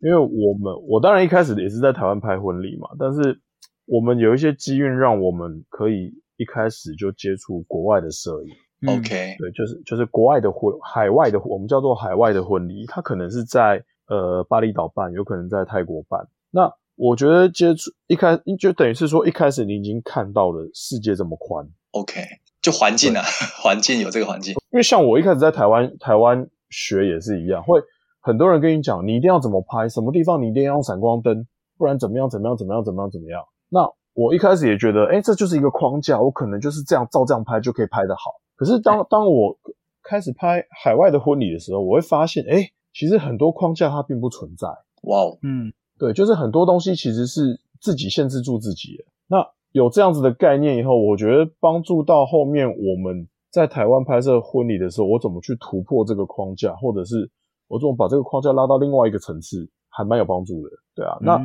[0.01, 3.39] 因为我们我当然一开始也是在台湾拍婚礼嘛，但是
[3.85, 6.11] 我们有一些机运让我们可以。
[6.37, 16.27] 一开始就接触国外的摄影，OK，对，就是就是国外的婚，海外的我们叫做海外的婚礼，它可能是在呃巴厘岛办，有可能在泰国办。
[16.51, 22.21] 那我觉得接触一开就等于是说一开始你已经看到了世界这么宽，OK，
[22.61, 23.21] 就环境啊，
[23.61, 24.53] 环境有这个环境。
[24.71, 27.81] 因为像我一开始在台湾台湾学也是一样，会
[28.19, 31.45] 很多人跟你讲，你一定要怎么拍，什么地方你一定要用闪光灯，
[31.77, 33.41] 不然怎么样怎么样怎么样怎么样怎么样。
[33.69, 38.31] 那我一开始也觉得，哎，这就是一个框架，我可能就是这样照这样拍就可以拍得好。
[38.55, 39.55] 可是当当我
[40.01, 44.67] 开始拍海外的婚礼的时候，我会发现，哎，其实很多框架它并不存在。
[45.03, 49.03] 哇哦，嗯，对，就是很多东西其实是自己限制住自己的。
[49.27, 57.29] 那有这样子的概念以后，我觉得帮助到后面我们在台湾拍摄婚礼的时候，我怎么去突破这个框架，或者是
[57.67, 60.71] 我怎么把这个框架拉到另外一个层次，还蛮有帮助的。
[60.95, 61.39] 对啊，那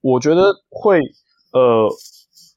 [0.00, 1.00] 我觉得会。
[1.52, 1.88] 呃，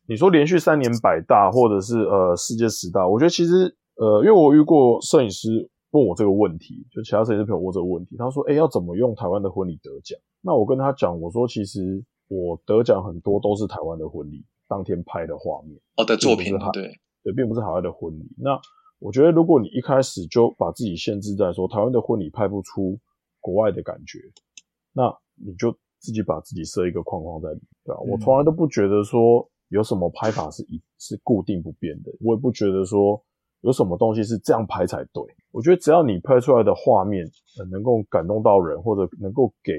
[0.07, 16.91] 你说连续三年百大，或者是呃世界十大，我觉得其实呃，因为我遇过摄影师问我这个问题，就其他摄影师朋友问这个问题，他说：“哎，要怎么用台湾的婚礼得奖？”那我跟他讲，我说：“其实我得奖很多都是台湾的婚礼当天拍的画面，哦的作品，对
[17.23, 18.25] 对，并不是海外的婚礼。
[18.37, 18.59] 那
[18.99, 22.99] 我觉得，如果你一开始就把自己限制在说台湾的婚礼拍不出
[23.39, 24.19] 国外的感觉，
[24.91, 25.73] 那你就。
[26.03, 27.99] 自己把自己设一个框框在里面，对啊？
[27.99, 33.21] 我从来都不觉得说有什么拍法是一是固定不变的，我也不觉得说
[33.61, 35.23] 有什么东西是这样拍才对。
[35.51, 37.25] 我觉得只要你拍出来的画面，
[37.57, 39.73] 呃，能够感动到人，或者能够给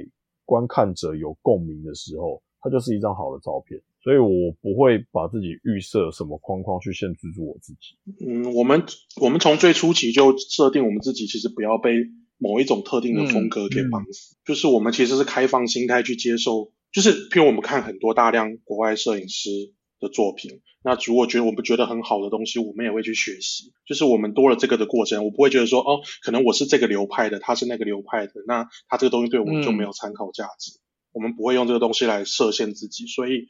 [0.45, 3.81] 观看者有共鸣的时候，它就是一张好的照片。
[4.03, 4.29] 所以我
[4.61, 8.27] 不会把自己预设什么框框去限制住我自己。
[8.27, 8.83] 嗯，我们
[9.21, 11.91] 我们从最初期就设定我们自己，其实不要被。
[12.39, 19.51] 某一种特定的风格给绑死，嗯嗯、就是我们其实是开放心态去接受，就是譬如我们看很多大量国外摄影师
[19.99, 23.73] 的作品，那如果觉得我们觉得很好的东西，我们也会去学习。
[23.87, 30.73] 就是我们多了这个的过程，我不会觉得说哦，可能我是这个流派的，他是那个流派的，那他这个东西对我们就没有参考价值。
[30.73, 30.81] 嗯、
[31.15, 33.49] 我们不会用这个东西来设限自己，所以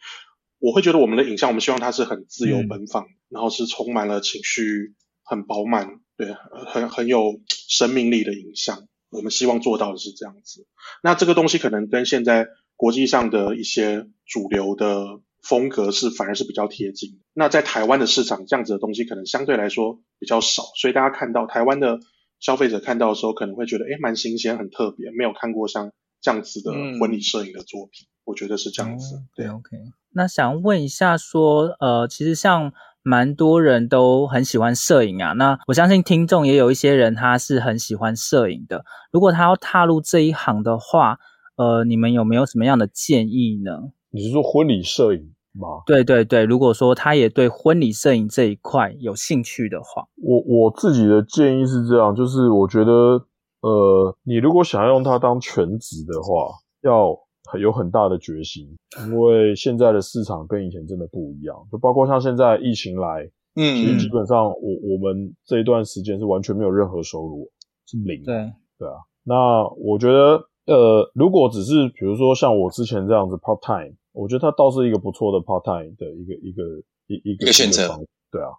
[0.58, 6.34] 我会觉得我们的影像，我们希望它是很自由奔放，嗯、然后是充满了情绪，很饱满，对，
[6.66, 7.40] 很很有。
[7.68, 10.66] 生命力的影像，我们希望做到的是这样子。
[11.02, 12.48] 那这个东西可能跟现在
[12.82, 17.20] 国际上的一些主流的风格是反而是比较贴近。
[17.32, 22.00] 那在台湾的市场，这样子的东西可能相对来说比较少，所以大家看到台湾的
[22.40, 28.08] 消费者看到的时候，可能会觉得诶蛮新鲜、很特别，没有看过像这样子的婚礼摄影的作品。
[28.24, 29.22] 我觉得是这样子。
[29.36, 29.76] 对，OK。
[30.10, 32.72] 那想问一下说，说呃，其实像。
[33.04, 38.84] 蛮多人都很喜欢摄影啊，那我相信听众也有一些人他是很喜欢摄影的。
[39.10, 41.18] 如果他要踏入这一行的话，
[41.56, 43.92] 呃，你们有没有什么样的建议呢？
[44.10, 45.20] 你是说婚礼摄影
[45.52, 45.82] 吗？
[45.86, 53.24] 对对对，如果说他也对婚礼摄影这一块有兴趣的话，我我自己的建议是这样，就是我觉得，
[53.60, 57.18] 呃，你如果想要用它当全职的话，要。
[57.60, 58.66] 有很大的决心，
[59.08, 67.50] 因为现在的市场跟以前真的不一样，就包括像现在疫情来，嗯，其实基本上我我们这一段时间是完全没有任何收入，
[67.84, 68.34] 是零，对
[68.78, 68.94] 对啊。
[69.24, 76.62] 那我觉得，呃，如果只是比如说像我之前这样子 part time，我觉得它倒是一个不错的 part time 的一个一个
[77.06, 77.88] 一一个选择，
[78.30, 78.50] 对啊，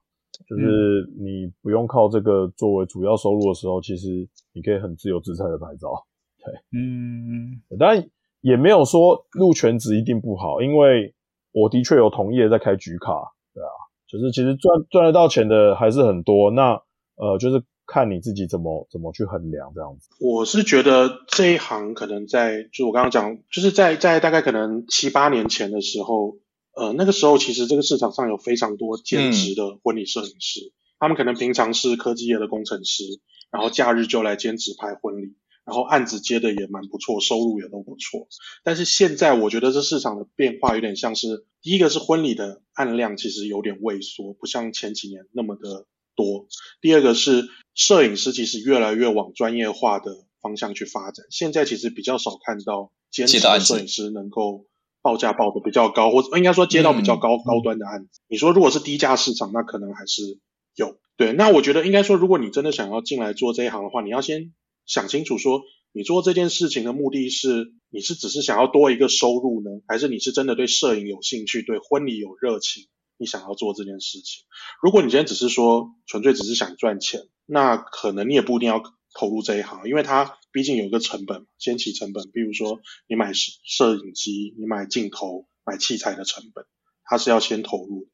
[0.48, 6.06] 就是你不用靠这个作为主要收入的时候，其实你可以很自由自在的拍照，
[6.44, 8.10] 对，嗯，当然。
[8.44, 11.16] 也没有说入全职一定不好，因为
[11.54, 13.14] 我的确有同业在开局卡，
[13.54, 13.72] 对啊，
[14.06, 16.74] 就是其实赚赚得到钱的还是很多，那
[17.16, 17.64] 呃就是
[17.94, 20.10] 看你自己怎么怎么去衡量这样子。
[20.20, 26.38] 我是觉得这一行可能在，就我刚刚讲，就是在在大概可能七八年前的时候，
[26.76, 33.04] 呃那个时候其实这个市场上有非常多兼职的婚礼摄影师，嗯、他们可能平常是科技业的工程师，
[33.52, 35.36] 然后假日就来兼职拍婚礼。
[35.66, 38.28] 然后案子接的也蛮不错，收入也都不错。
[38.66, 46.48] 但是现在我觉得这市场的变化有点像是第一个是婚礼的案量其实有点萎缩，不像前几年那么的多。
[46.82, 47.46] 第二个是
[47.76, 54.66] 摄影师其实越来越往专业化的方向去发展，现在其实比较少看到兼职的摄影师能够
[55.02, 58.22] 报价报的比较高，或者应该说接到比较高、嗯、高端的案子。
[58.28, 60.40] 你说如果是低价市场，那可能还是
[60.76, 60.98] 有。
[61.16, 64.52] 对，那我觉得应该说，如果你真的想要进来做这一行的话，你要先
[64.88, 72.88] 想清楚说，你做这件事情的目的是，你是只是想要多一个收入呢，还是你是真的对摄影有兴趣，对婚礼有热情，
[73.24, 74.44] 你想要做这件事情？
[74.82, 78.84] 如果你今天只是说纯粹只是想赚钱，那可能你也不一定要
[79.18, 86.66] 投入这一行，因为它毕竟有一个成本，先期成本，比如说你买摄影机、你买镜头、买器材的成本，
[87.06, 88.10] 它是要先投入。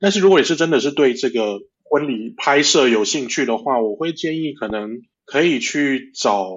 [0.00, 6.48] 但是如果你是真的是对这个婚礼拍摄有兴趣的话，我会建议可能可以去找，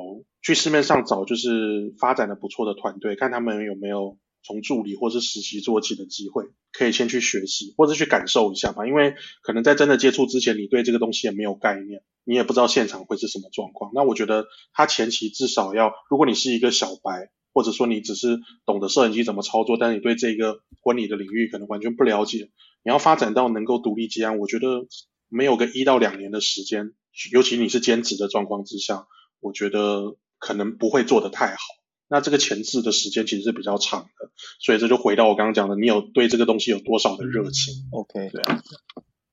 [0.41, 8.85] 去市面上找，就是发展的不错的团队，看他们有没有从助理或是实习做起的机会，可以先去学习或者去感受一下吧。
[8.87, 13.91] 因为可能在真的接触之前，你对这个东西也没有概念，你也不知道现场会是什么状况。
[13.93, 22.49] 那我觉得他前期至少要，如果你是一个小白，或者说你只是懂得摄影机怎么操作，但你对这个婚礼的领域可能完全不了解，
[22.83, 24.87] 你要发展到能够独立接案，我觉得。
[25.31, 26.93] 没有个一到两年的时间，
[27.31, 29.05] 尤其你是兼职的状况之下，
[29.39, 31.59] 我觉得可能不会做得太好。
[32.09, 38.61] 那这个前置的时间其实是比较长的，所以这就回到我刚刚讲的，你有对这个东西有多少的热情？OK，对啊。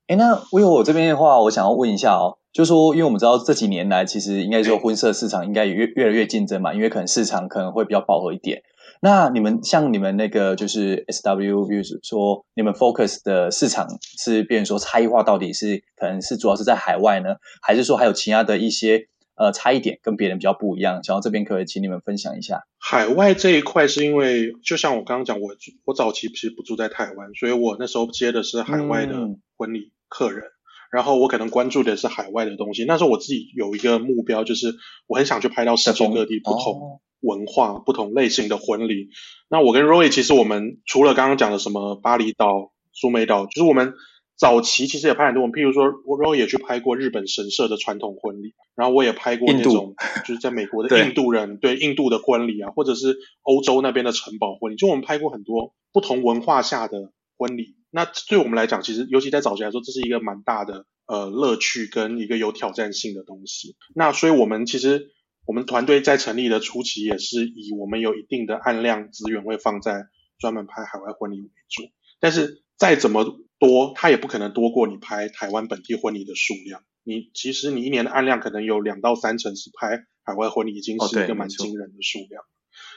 [0.07, 8.62] 哎，那 Will 我这边的话，我想要问一下哦，就是说，因为我们知道这几年来，其实应该说婚摄市场应该也越越来越竞争嘛，因为可能市场可能会比较饱和一点。
[9.03, 13.87] 那你们像你们那个就是 SW，比如说你们 focus 的市场
[14.19, 21.05] 是，变成说差异化到底是可能是主要是在海外呢，还是说还有其他的一些呃差一点跟别人比较不一样？
[21.05, 22.62] 想要这边可以请你们分享一下。
[22.79, 29.14] 海外这一块是因为就像我刚刚讲，我我早期其实不住在台湾，所以我那时候接的是海外的
[29.57, 30.51] 婚礼客人，嗯、
[30.90, 32.85] 然后我可能关注的是海外的东西。
[32.85, 34.75] 那时候我自己有一个目标，就是
[35.07, 36.75] 我很想去拍到世界各地不同。
[36.75, 39.09] 哦文化不同类型的婚礼，
[39.49, 43.94] 那我跟 Roy 其实我们除了刚刚讲的什么巴厘岛、苏梅岛，就是我们
[44.37, 45.42] 早期其实也拍很多。
[45.42, 49.94] 我们譬如说，Roy 也去拍过日本神社的传统婚礼，然后我也拍过那种
[50.27, 57.77] 就是在美国的印度人对，对印度的婚礼啊，或者是欧洲那边的城堡婚礼，就我们拍过很多不同文化下的婚礼。
[57.90, 63.77] 那对我们来讲，其实尤其在早期来说，这是一个蛮大的呃乐趣跟一个有挑战性的东西。
[63.94, 65.12] 那所以我们其实。
[65.49, 70.07] 我们团队在成立的初期也是以我们有一定的案量资源会放在
[70.40, 71.85] 专门拍海外婚礼为主，
[72.18, 76.83] 但是再怎么多，它也不可能多过你拍台湾本地婚礼的数量。
[77.05, 82.42] 你其实你一年的案量可能有两到三成是拍海外婚礼，已经是一个蛮惊人的数量。
[82.42, 82.47] 哦、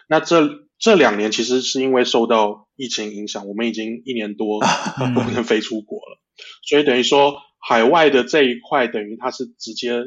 [0.08, 4.60] 那这这两年其实是因为受到疫情影响，我们已经一年多
[5.14, 6.20] 不能飞出国了，
[6.64, 10.04] 所以等于说海外的这一块等于它是直接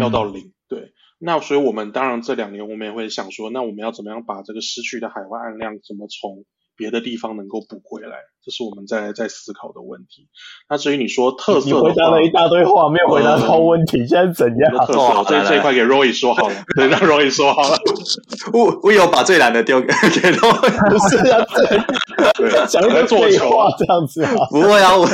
[0.00, 0.92] 要到零，嗯、对。
[1.18, 6.44] 那所以，我们当然这两年我们也会想说，那我们要怎么样把这个失去的海外案量，怎么从
[6.76, 8.16] 别的地方能够补回来？
[8.44, 10.28] 这是我们在在思考的问题。
[10.68, 14.86] 那至于你说特色，你回答了一大堆话，没有回答到问题，嗯、现在怎样？
[14.86, 17.76] 特色，哦、这这一块给 Roy 说好了，对，让 Roy 说好了。
[18.54, 21.44] 我我有把最难的丢给 给 Roy，不 是啊，
[22.36, 24.32] 对，讲一个做球这样子啊？
[24.50, 25.08] 不会啊，我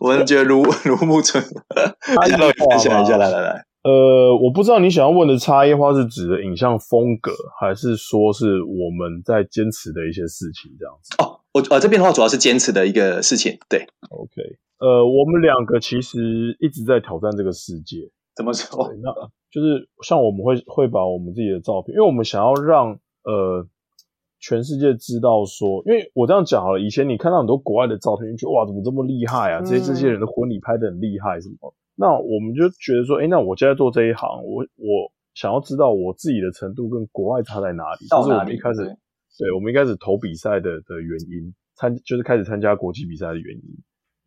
[0.00, 1.42] 我们觉得如如沐春，
[1.74, 3.64] 来来来来来。
[3.84, 11.14] 呃，我不知道你想要问的差异化是指的影像风格，还是说是我们在坚持的一些事情这样子？
[11.18, 13.86] 哦，我呃这边的话主要是坚持的一个事情，对。
[14.08, 14.40] OK，
[14.78, 18.10] 呃，我们两个其实一直在挑战这个世界。
[18.34, 18.90] 怎么说？
[19.02, 19.12] 那
[19.52, 23.66] 就是像我们会会把我们自己的照片，因为我们想要让呃
[24.40, 29.60] 全世界知道说，因为我这样讲好了，以前你看到很多国外的照片，你觉得哇，怎么这么厉害啊？
[29.60, 31.74] 这些这些人的婚礼拍的很厉害，什么？
[31.96, 38.06] 那我们就觉得说，哎，那我现在做这一行，我我想要知道我自己的程度跟国外差在哪里。
[38.08, 38.82] 这是我们一开始，
[39.38, 43.62] 对，我们一开始投比赛的的原因，参就是开始参加国际比赛的原因。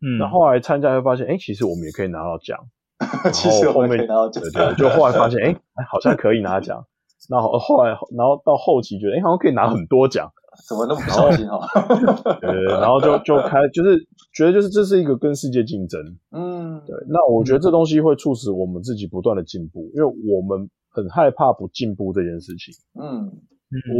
[0.00, 2.58] 嗯，那后，后来参加会发现，哎，其实我们也可以拿到奖。
[3.32, 5.54] 其实后面可以拿到奖，对对，就后来发现，哎，
[5.90, 6.84] 好像可以拿奖。
[7.30, 10.32] 那后，后来，然后到后期觉得，哎，好像可以拿很多奖。
[10.66, 11.66] 怎么那么不小心哈？
[12.40, 13.96] 对，然后就就开，就是
[14.34, 16.00] 觉得就是这是一个跟世界竞争。
[16.32, 16.94] 嗯，对。
[17.08, 22.74] 那我觉得这东西会促使我们自己不断的进步，因为我们很害怕不进步这件事情。
[23.00, 23.30] 嗯，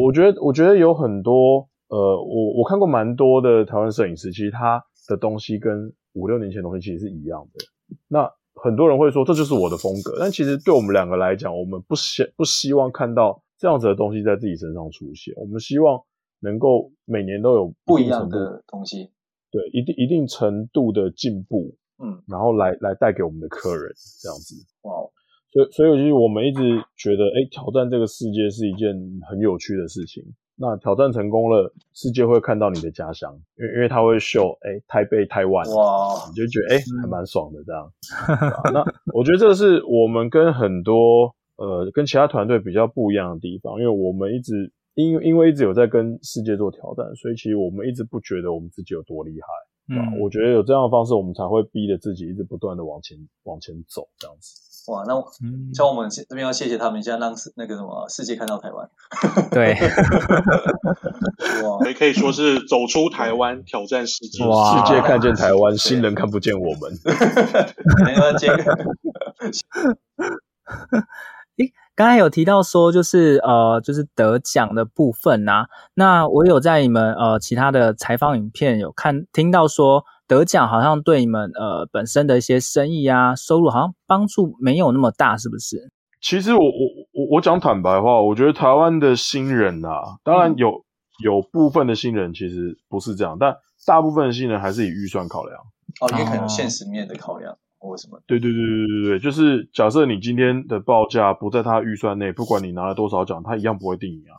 [0.02, 7.64] 我觉得我觉得有很多呃，我我看过蛮多的台湾摄影师，其实他的东西跟五六年前的东西其实是一样的。
[8.09, 15.98] 那很多人会说这就是我的风格，但其实对我们两个来讲，我们不希不希望看到这样子的东西在自己身上出现，我们希望。
[16.41, 19.11] 能够每年都有不一样的东西，
[19.51, 24.55] 对一定一定程度的进步，嗯，然后来来带给我们的客人这样子。
[24.82, 24.95] 哇，
[25.51, 26.61] 所以所以其实我们一直
[26.97, 28.95] 觉得，哎，挑战这个世界是一件
[29.28, 30.24] 很有趣的事情。
[30.61, 37.93] 那挑战成功了，世界会看到你的家乡，因为因为他会秀，哎，台北、台湾，哇，你就觉得哎，还蛮爽的这样。
[38.74, 38.84] 那
[39.14, 49.46] 我觉得这个是我们跟很多呃跟其他团队比较不一样的地方，因为我们一直因因为一直有在跟世界做挑战，所以其实我们一直不觉得我们自己有多厉害，
[49.94, 54.90] 啊、嗯，我觉得有这样的方式，我们才会逼着自己一直不断的往前往前走这样子。
[54.90, 55.14] 哇，那
[55.72, 58.90] 像我们这边要谢谢他们，一下让那个什么世界看到台湾。
[59.53, 59.74] 对，
[61.62, 64.44] 哇，也可以说是走出台湾挑战世界。
[64.44, 66.90] 哇，世界看见台湾，新人看不见我们。
[68.05, 68.49] 没关系。
[71.99, 75.66] 诶，刚才有提到说，就是呃，就是得奖的部分呐、啊。
[75.94, 80.05] 那我有在你们呃其他的采访影片有看听到说。
[80.28, 85.90] 得奖好像对你们呃本身的一些生意啊收入好像帮助没有那么大，是不是？
[86.20, 86.70] 其实我我
[87.14, 90.84] 我我讲坦白话，我觉得台湾的新人啊，当然有、嗯、
[91.24, 95.59] 有部分的新人其实不是这样，但大部分的新人还是以预算考量。
[96.03, 98.20] 哦，也可能有现实面的考量或什么。
[98.26, 104.36] 对对对对对对，就是假设你今天的报价不在他预算内，不管你拿了多少奖，他一样不会定你啊。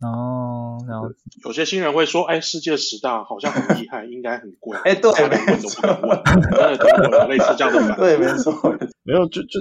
[0.00, 1.08] 哦，然后
[1.44, 7.96] 有些新人会说：“哎，世界十大好像很厉害，应该很贵。”哎，对，连问都不敢问，真的听过类似这样的。
[7.96, 8.52] 对，没错，
[9.02, 9.58] 没有，就就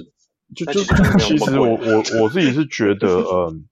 [0.55, 0.81] 就就，
[1.17, 3.65] 其实我我我自己是觉得，嗯，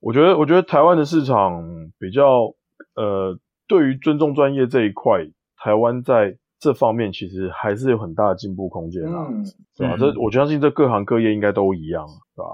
[0.00, 1.62] 我觉得我觉得台湾的市场
[2.00, 2.52] 比较，
[2.96, 5.24] 呃，对于尊重专业这一块，
[5.56, 9.44] 台湾在这方面其实还是有很大的进步空间啊，嗯，
[9.76, 9.96] 对吧？
[9.98, 12.06] 这我相信这各行各业应该都一样，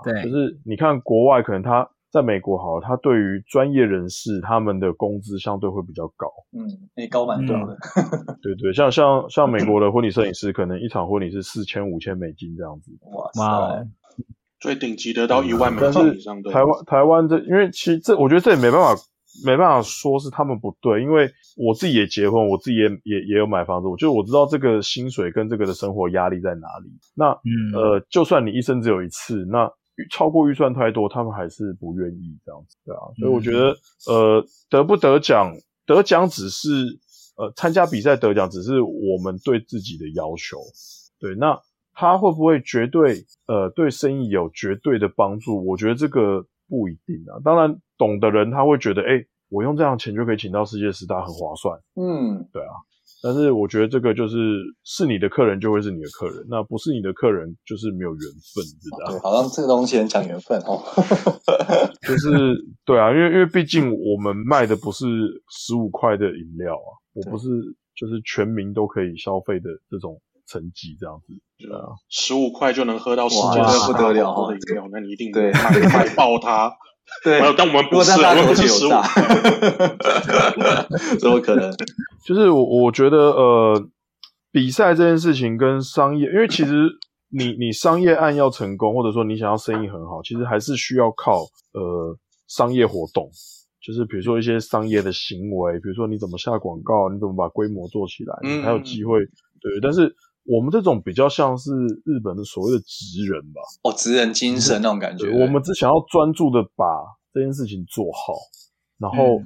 [0.04, 0.22] 对吧？
[0.22, 1.88] 对，就是你看国外，可能他。
[2.14, 6.62] 在美国好了，他对于专业人士他们的工资相对会比较高，嗯，
[6.94, 7.76] 诶高蛮多的，
[8.40, 13.88] 对对，像像像美国的婚礼摄影师，可能一场婚礼是四千五千美金这样子，哇塞，
[14.60, 16.52] 最顶级的到一万美金以上的。
[16.52, 18.94] 台湾台湾这，因为其实这我觉得这也没办法
[19.44, 26.90] 没办法说是他们不对，因为我自己也结婚，我自己也也也有买房子，我就我知道这个薪水跟这个的生活压力在哪里。
[27.14, 29.68] 那、嗯、呃，就算你一生只有一次，那
[30.10, 33.70] 超过预算太多，他们还是不愿意这样子，对啊，所以我觉得，
[34.10, 35.52] 嗯、呃，得不得奖，
[35.86, 36.68] 得奖只是，
[37.36, 40.58] 呃，参加比赛得奖只是我们对自己的要求，
[41.20, 41.56] 对，那
[41.92, 45.64] 他会不会绝对，呃，对生意有绝对的帮助？
[45.64, 47.40] 我觉得这个不一定啊。
[47.44, 52.72] 当然，懂的人他会觉得，哎、欸，我用这样的钱就可以请到世界十大，很划算，嗯，对啊。
[53.22, 54.36] 但是我觉得这个就是
[54.84, 58.20] 是你的客人就会是你的客人，那不是你的客人就是没有缘
[58.52, 59.12] 分，知道吗？
[59.12, 60.82] 对，好像这个东西很讲缘分哦。
[62.06, 62.28] 就是
[62.84, 65.06] 对啊，因为因为毕竟我们卖的不是
[65.48, 67.48] 十五块的饮料啊，我不是
[67.96, 76.72] 就是全民都可以消费的这种层级这样子，对啊，十五块就能喝到世界上不得了的饮料，那你一定对买买爆它。
[77.22, 78.88] 对，但我们不是，我们不是十五，
[81.20, 81.70] 怎么可能？
[82.24, 83.86] 就是我我觉得呃，
[84.50, 86.88] 比赛这件事情跟商业，因为其实
[87.28, 91.40] 你你商业案要成功，或者说你想要生意很好，其实还是需要靠
[91.74, 92.16] 呃
[92.48, 93.30] 商业活动，
[93.82, 99.18] 就是比如说一些商业的行为，比如说你怎么下广告，你怎么把规模做起来，你才有机会。
[99.60, 100.16] 对，但是。
[100.44, 101.72] 我们这种比较像是
[102.04, 105.30] 日本的所谓的职人吧，哦，职人精神那种感觉。
[105.30, 106.84] 我们只想要专注的把
[107.32, 108.34] 这件事情做好，
[108.98, 109.40] 然后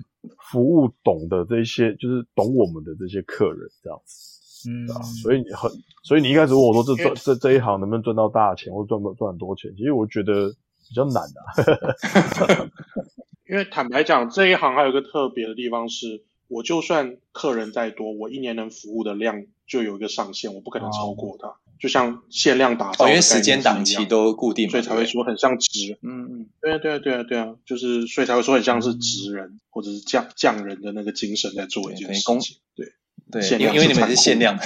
[0.51, 5.71] 服务懂的这些，就是懂我们的这些客人这样子，嗯，啊，所以你很，
[6.03, 9.73] 所以你一开始问我说这赚这这一行能不能赚到大钱，或者赚不赚很多钱？
[9.77, 10.51] 其实我觉得
[10.89, 12.67] 比较难啊，
[13.49, 19.47] 因为坦白讲，这一行还有一个特别的地方是，我就算客人再多，我一年能服务的量。
[19.69, 21.49] 就有一个上限，我不可能超过它。
[21.49, 21.57] Oh.
[21.79, 25.99] 就像限量打造，哦，因为时间档期都固定，所以才会说很像职。
[26.01, 32.57] 嗯嗯，对啊对啊对啊对啊，就是所以才会说很像是职人、嗯、或者是匠匠人的那个精神在做一件事情。
[32.75, 32.87] 对
[33.31, 34.63] 对，对，因为因为你们是限量的，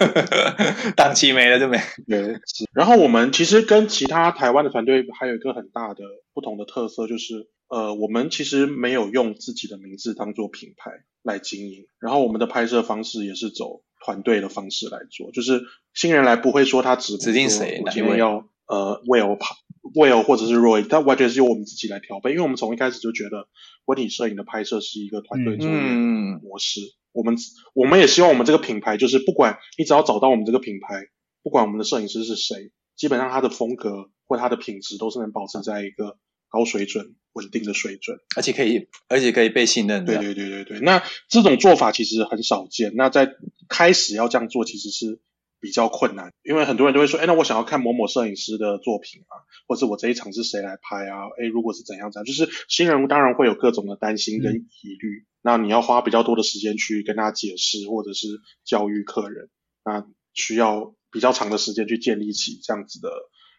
[0.96, 1.78] 档期没了就没。
[2.06, 2.38] 对。
[2.72, 6.02] 然后我们其实跟其他台湾的团队还有一个很大的
[6.34, 10.90] 不同的特色，就是呃，我们其实没有用自己的名字当做品牌
[11.22, 13.82] 来经营，然后我们的拍摄方式也是走。
[14.04, 19.56] 团队的方式来做，就是新人来不会说他指指定谁，我今天要呃 Will 跑
[19.94, 23.48] Will 或者是 Roy，他完全是由我们自己来调配，因为我们从一开始就觉得
[23.84, 26.82] 婚礼摄影的拍摄是一个团队作业模式。
[26.82, 27.34] 嗯、我们
[27.72, 31.06] 我们也希望我们这个品牌，就是不管你只要找到我们这个品牌，
[31.42, 36.18] 不管我们的摄影师是谁，基本上他的风格或他的品质都是能保持在一个
[36.50, 40.04] 高水准、稳定的水准，而且可以，而且可以被信任。
[40.04, 40.80] 对对对对对。
[40.80, 42.92] 那这种做法其实很少见。
[42.94, 43.30] 那在
[43.68, 45.18] 开始要这样做，其实是
[45.58, 51.24] 比较困难，因为很多人都会说，哎，那我想要看某某摄影师的作品啊，或者我这一场是谁来拍啊？
[51.40, 55.24] 哎，如果是怎样怎样，就是新人当然会有各种的担心跟疑虑。
[55.24, 58.26] 嗯、那你要花比较多的时间去跟他解释，或者是
[58.64, 59.48] 教育客人，
[59.84, 63.08] 那需要比较长的时间去建立起这样子的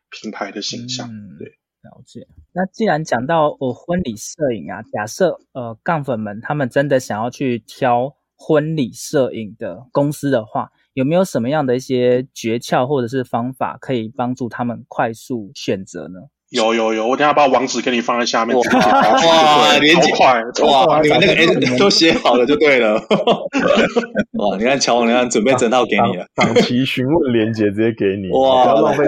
[0.09, 1.09] 品牌的形象。
[1.09, 2.27] 嗯、对，了解。
[2.51, 16.19] 那既然讲到哦婚礼摄影啊，假设呃杠粉们他们真的想要去挑婚礼摄影的公司的话，有没有什么样的一些诀窍或者是方法可以帮助他们快速选择呢？
[16.49, 18.57] 有有有，我等下把网址给你放在下面。
[18.57, 21.45] 哇，哇连接快，哇，你们那个 A
[21.77, 22.93] 都写好了就对了。
[22.95, 29.03] 哇，你看乔王，你看准备整套给你了，档期询问连接直接给你，哇，不要浪费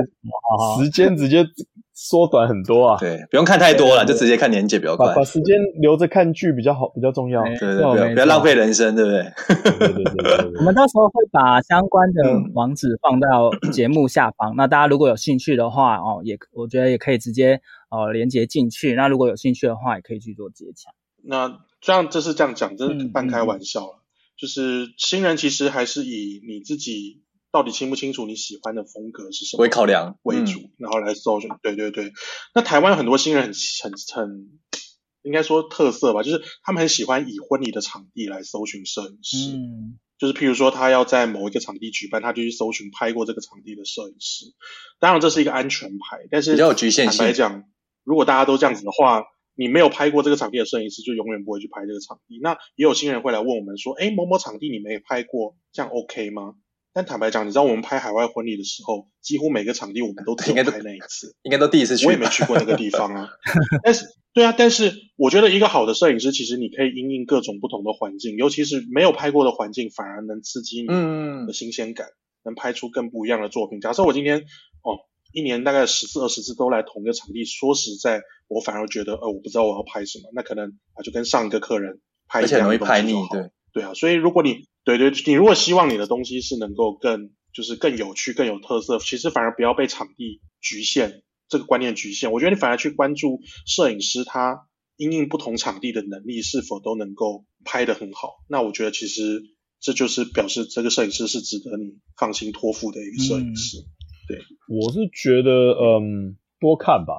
[0.78, 1.46] 时间，直接。
[2.02, 5.08] 缩短很多啊，对，不用看太多了，就直接看年节比较快。
[5.08, 7.44] 把把时间留着看剧比较好，比较重要。
[7.44, 9.22] 对对对，不要浪费人生，对不对？
[9.78, 10.60] 对对对。
[10.60, 18.96] 我们到时候会把相关的网址放到节目下方，那大家如果有兴趣的话，哦，也我觉得也可以直接哦连接进去。
[18.96, 20.92] 那如果有兴趣的话，也可以去做接洽。
[21.22, 24.00] 那这样就是这样讲，这是半开玩笑了。
[24.38, 27.24] 就是新人其实还是以你自己。
[27.52, 29.64] 到底清不清楚你喜欢的风格是什么？
[29.64, 31.50] 为考量为主，嗯、然后来搜寻。
[31.62, 32.12] 对对对，
[32.54, 34.60] 那台湾有很多新人很很很，
[35.24, 39.38] 应该说特色吧，就是他们很喜欢以婚礼的场地来搜寻摄影师。
[39.56, 44.46] 嗯，就是譬如说他要在某一个场地举办，他就去搜寻拍过这个场地的摄影师。
[45.00, 47.18] 当然这是一个安全牌，但是比较有局限性。
[47.18, 47.64] 坦白讲，
[48.04, 49.24] 如果大家都这样子的话，
[49.56, 52.40] 你没有拍过这个场地的摄影师，就永远不会去拍这个场地。
[52.42, 56.54] 那也有新人会来问我们说，哎，某某场地你没拍过，这样 OK 吗？
[56.92, 62.08] 但坦白讲，你知道我们拍海外婚礼的时候，几乎每个场地我们都只拍那一次，应该都第一次去。
[62.08, 63.30] 我也没去过那个地方啊。
[63.84, 70.88] 但是，对啊，但是我觉得一个好的摄影师，其实你可以因应各种不同的环境，尤其是没有拍过的环境，反而能刺激你
[71.46, 73.80] 的新鲜感，嗯、能拍出更不一样的作品。
[73.80, 74.40] 假设我今天
[74.82, 74.98] 哦，
[75.32, 83.52] 一年大概十次、二十次都来同一个场地，说实在，我反而觉得，呃，我不知道我要拍什么，那可能啊，就跟上一个客人拍一样，而且容易拍腻，对。
[83.72, 92.32] 对啊，所以如果你对对，你如果希望你的东西是能够更就是更有趣、更有特色，其实反而不要被场地局限这个观念局限。
[92.32, 94.68] 我觉得你反而去关注摄影师他
[94.98, 98.44] 因应不同场地的能力是否都能够拍得很好。
[98.48, 99.44] 那我觉得其实
[99.80, 103.78] 这就是表示这个摄影师是值得你放心托付的一个摄影师。
[103.78, 103.86] 嗯、
[104.28, 107.14] 对，我是觉得嗯多看吧，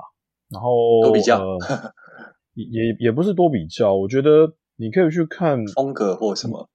[0.49, 1.93] 然后多比较，呃、
[2.55, 4.57] 也也不是多比较，我觉得。
[4.81, 6.67] 你可以去看风格或什么，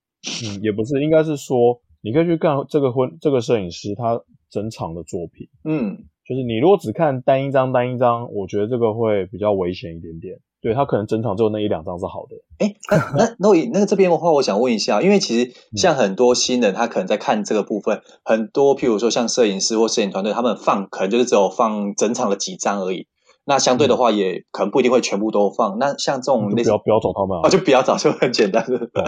[0.44, 10.38] 嗯，也不是，应该是说你可以去看这个婚这个摄影师他整场的作品，嗯，就是你如果只看单一张单一张，我觉得这个会比较危险一点点。
[10.62, 12.36] 对，他可能整场只有那一两张是好的。
[12.58, 23.06] 哎，那那那那个这边的话，我想问一下，因为其实像很多新人，他可能在看这个部分，很多譬如说像摄影师或摄影团队，他们放可能就是只有放整场的几张而已。
[23.46, 25.78] 那相对的话，也可能不一定会全部都放。
[25.78, 29.04] 那像这种，不要不要找他们啊，就不要找，就很简单，对对？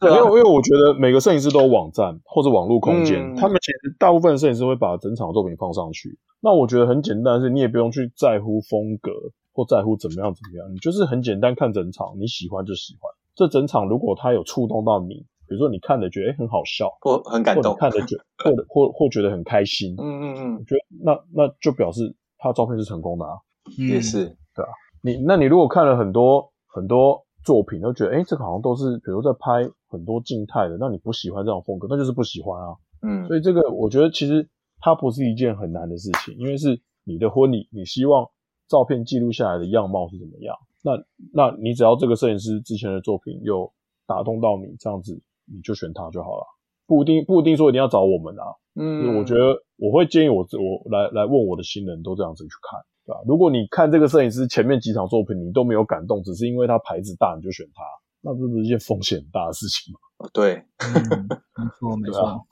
[0.00, 6.18] 因为因为我觉得每个摄影师都有网站或者网络空间，嗯、他们其实大部分摄影师会把整场作品放上去。
[6.40, 9.12] 那我觉得很简单，是你也不用去在乎风格
[9.52, 13.12] 或在乎怎么样怎么样，你就是很简单看整场，你喜欢就喜欢。
[13.34, 15.16] 这整场如果他有触动到你，
[15.46, 22.14] 比如说你看的觉得诶很好笑，或很感动，看着觉或或或觉得很开心，嗯嗯嗯，我觉得那那就表示。
[22.44, 23.32] 他照片是成功的啊，
[23.78, 24.68] 也是，对啊。
[25.02, 32.76] 你那你如果看了很多很多作品，都觉得诶这个好像都是，比如在拍很多静态的，那你不喜欢这种风格，那就是不喜欢啊。
[33.00, 34.46] 嗯，所以这个我觉得其实
[34.80, 38.28] 它不是一件很难的事情，因为是你的婚礼，你希望
[38.68, 40.54] 照片记录下来的样貌是怎么样？
[40.82, 40.92] 那
[41.32, 43.72] 那你只要这个摄影师之前的作品有
[44.06, 46.44] 打动到你，这样子你就选他就好了，
[46.86, 48.44] 不一定不一定说一定要找我们啊。
[48.76, 53.20] 嗯，我觉得我会建议我我来来问我的新人都这样子去看，对吧？
[53.24, 57.82] 如果你看这个摄影师前面几场作品你都没有感动，只是因为他牌子大你就选他，
[58.20, 60.00] 那这不是一件风险很大的事情吗？
[60.34, 62.46] 对，嗯，没错没错。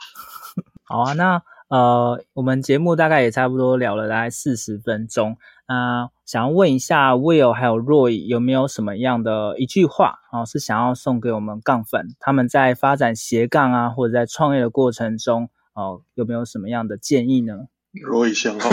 [0.84, 15.50] 好啊，那呃，我们节目大概也差不多聊了大概四十分钟，那、呃、想要问一下 Will 还有 Roy 有没有什么样的一句话啊、哦，是想要送给我们杠粉，他们在发展斜杠啊，或者在创业的过程中。
[15.74, 17.68] 哦，有没有什么样的建议呢？
[18.04, 18.70] 罗以先好。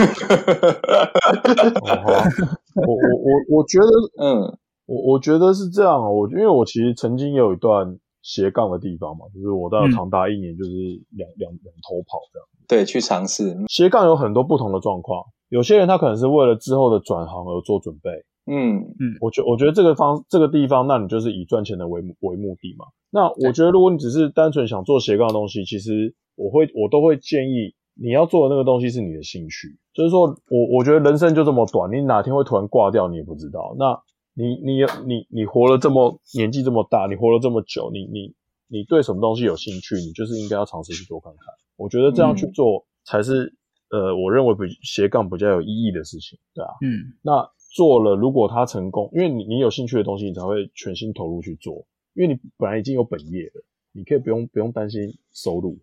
[2.76, 3.88] 我我我我觉得，
[4.22, 6.08] 嗯，我我觉得是这样啊。
[6.08, 10.70] 我因为我其实曾经有一段斜杠的地方嘛，就是我到长达一年，就是
[11.10, 12.48] 两两两头跑这样。
[12.68, 13.56] 对，去尝试。
[13.68, 18.10] 斜杠有很多不同的状况，有些人他可能是为了之后的转行而做准备，
[18.46, 22.86] 嗯嗯，我觉我觉得这个方这个地方，那你就是以赚钱的为为目的嘛。
[23.10, 29.78] 那我觉得如果你只是单纯想做斜杠的东西，其实我会我都会建议你要做的那个东西是你的兴趣。
[29.92, 33.76] 就是说我我觉得人生就这么短，你哪天会突然挂掉，你也不知道。
[33.78, 34.00] 那
[34.34, 38.34] 你你你你活了这么年纪这么大，你活了这么久，你你
[38.68, 41.44] 你对什么东西有兴趣，你就是应该要尝试去做看看。
[41.76, 43.52] 我觉得这样去做才是、
[43.90, 46.70] 嗯、呃，我认为比斜杠比较有意义的事情，对啊。
[46.80, 51.86] 嗯，那做了，如果他成功，因为你你有兴趣的东西，你才会全心投入去做。
[52.14, 55.00] 因为你本来已经有本业了，你可以不用不用担心
[55.32, 55.78] 收入。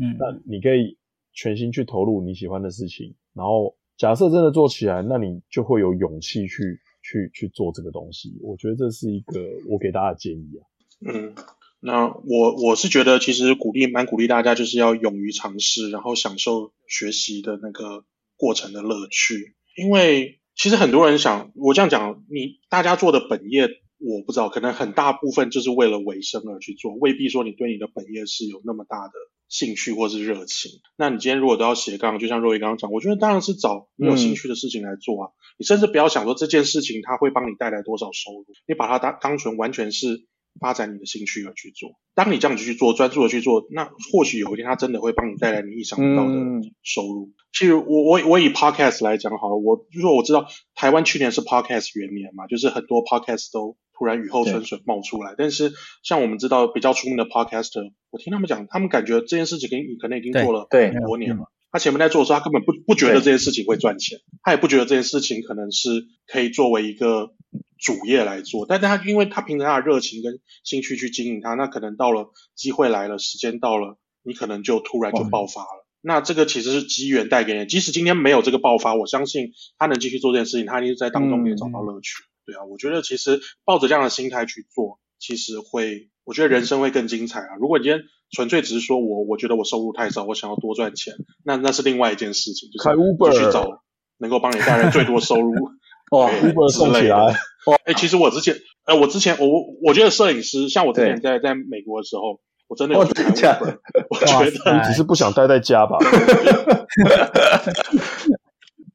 [0.00, 0.96] 嗯，那你可以
[1.32, 8.38] 全心去投入你喜欢的事情，然后假设真的做起来，那你就会有勇气去去去做这个东西。
[8.42, 10.64] 我觉得这是一个我给大家的建议啊。
[11.12, 11.34] 嗯。
[11.82, 18.04] 那我我是觉得，其实鼓励蛮鼓励大家，就是要勇于尝试，然后享受学习的那个
[18.36, 19.54] 过程的乐趣。
[19.78, 23.62] 因为其实很多人想，我这样讲，你大家做的本业，
[23.96, 29.14] 我不知道，可能很大部分就是为了维生而去做，未必说你对你的本业是有那么大的
[29.50, 30.80] 兴趣或是热情。
[30.96, 35.28] 那你今天如果都要斜杠，就像若仪刚刚讲，我觉得当然是找你有兴趣的事情来做啊。
[35.28, 40.26] 嗯、你甚至不要想说这件事情它会帮你带来多少收入，你把它当当成完全是。
[40.58, 46.34] 发展你的兴趣而去做，当你这样子去做，专注的去做，那或许有一天它真的会帮你带来你意想不到的
[46.82, 47.26] 收入。
[47.26, 55.34] 嗯、其实我我我以 podcast 来讲好了，我就说我知道台湾去年是 podcast 元年嘛，就是很多 podcast 都突然雨后春笋冒出来。
[55.36, 61.44] 但是像我们知道比较出名的 podcaster，我听他们讲，他们感觉这件事情跟你可能已经做了很多年了。
[61.70, 65.90] 他前面在做的时候，他根本不不觉得这件事情会赚钱，他也不觉得这件事情可能是
[66.26, 67.34] 可以作为一个。
[67.82, 75.86] 主业来做，但他因为他凭着他的热情跟兴趣去经营它，那可能到了机会来了，时间到了，你可能就突然就爆发了。
[76.02, 82.22] 那这个其实是机缘带给你，即使今天没有这个爆发，我相信他能继续做这件事情，他一定是在当中可以找到乐趣。
[82.50, 87.54] 对啊，我觉得其实抱着这样的心态去做，其实会，我觉得人生会更精彩啊。
[87.60, 92.88] 如果你今天纯粹只是说我，我觉得我收入太少，我想要多赚钱，那那是另外一件事情，就是
[93.32, 93.82] 继续找
[94.18, 95.52] 能够帮你带来最多收入。
[96.10, 97.16] 哇，Uber 送起来！
[97.66, 99.46] 哇，哎、欸，其实我之前，呃，我之前，我
[99.80, 103.78] 我觉得摄影师，像我之前在在美国的时候，我真的有去开 Uber。
[104.10, 105.98] 我觉得你只是不想待在家吧？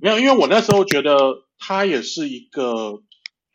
[0.01, 1.15] 没有，因为我那时候觉得
[1.57, 2.99] 他也是一个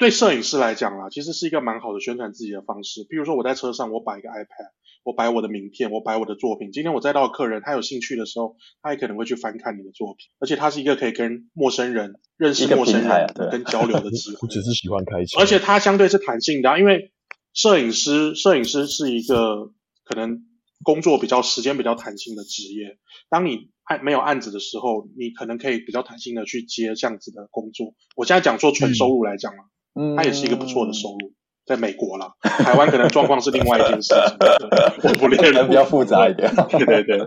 [0.01, 3.05] 对摄影师来讲啊，其实是一个蛮好的宣传自己的方式。
[3.07, 4.73] 比如说我在车上，我摆一个 iPad。
[5.03, 6.73] 我摆我的名片，我摆我的作品。
[6.73, 10.27] 今天我再到客人，他有兴趣的时候，他也可能会去翻看你的作品。
[10.39, 14.39] 而且它是一个可以跟陌生人认识陌生人、啊、跟交流的机会。
[14.43, 15.41] 我只是喜欢开车。
[15.41, 17.13] 而且它相对是弹性的、啊，因为
[17.55, 19.73] 摄影师，摄影师是一个
[20.05, 20.45] 可能
[20.83, 22.99] 工作比较时间比较弹性的职业。
[23.31, 27.95] 当你案没有案子的时候，你可能可以比较弹性的去接这样子的工作。
[28.17, 29.73] 我现在讲做纯收入来讲啊，嗯，
[30.17, 31.33] 它也是一个不错的收入。
[31.67, 36.53] 在美国啦，台湾可能状况是另外一件事情， 我不列了，比较复杂一点。
[36.69, 37.21] 对对对，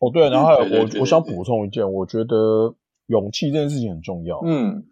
[0.00, 2.74] 哦对，然后还有我我想补充一件，我觉得
[3.06, 4.40] 勇气这件事情很重要。
[4.44, 4.82] 嗯，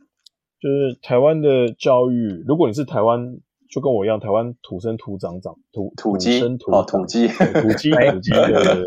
[0.60, 3.36] 就是台湾的教育，如果你是台湾，
[3.68, 8.84] 就跟我一样，台湾土生土长长土土鸡土哦土鸡土鸡 土鸡，对对对对。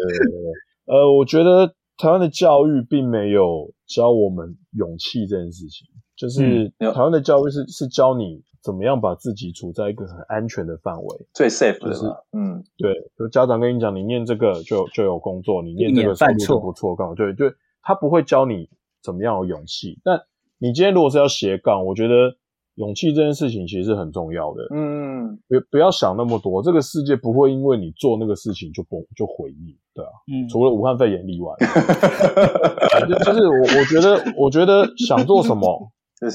[0.86, 5.86] 呃，我觉得台湾的教育并没有教我们勇气这件事情，
[6.20, 8.44] 就是台湾的教育是是教你。
[8.62, 17.16] 怎么样把自己处在一个很安全的范围，最 safe 的，就是嗯，对，就家长跟你讲，你念这个就就有工作，你念这个收入就不错，干嘛？
[17.16, 18.70] 对对，他不会教你
[19.02, 19.98] 怎么样有勇气。
[20.04, 20.20] 但
[20.58, 22.36] 你今天如果是要斜杠，我觉得
[22.76, 24.68] 勇气这件事情其实是很重要的。
[24.76, 31.56] 嗯，不不要想那么多，这个世界不会因为你做那个事情就崩就毁灭，对啊，嗯，除了武汉肺炎例外。
[33.24, 35.90] 就是我我觉得我觉得想做什么。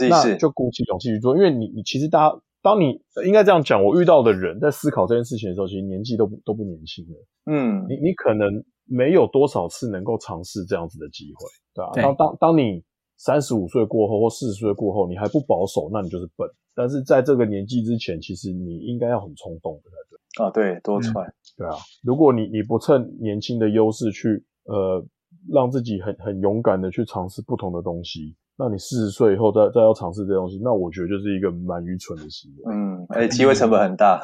[0.09, 7.27] 那就鼓起勇气去做，因为你，你其实大家，当你应该这样讲，我遇到的人在思考这件事情的时候，其实年纪都不都不年轻了。
[7.53, 11.91] 嗯，你你可能没有多少次能够尝试这样子的机会，对吧？
[11.93, 12.03] 对。
[12.03, 12.83] 当当当你
[13.19, 16.49] 三十五岁过后或四十岁过后，你还不保守，那你就是笨。
[16.75, 20.47] 但是在这个年纪之前，其实你应该要很冲动的才，对。
[20.47, 21.23] 啊，对，多踹。
[21.23, 25.05] 嗯，对啊，如果你你不趁年轻的优势去呃，
[25.53, 28.35] 让自己很很勇敢的去尝试不同的东西。
[28.57, 32.75] 那你四十岁以后再再要尝试这东西，那我觉得就是一个蛮愚蠢的行为。
[32.75, 34.21] 嗯，而且机会成本很大。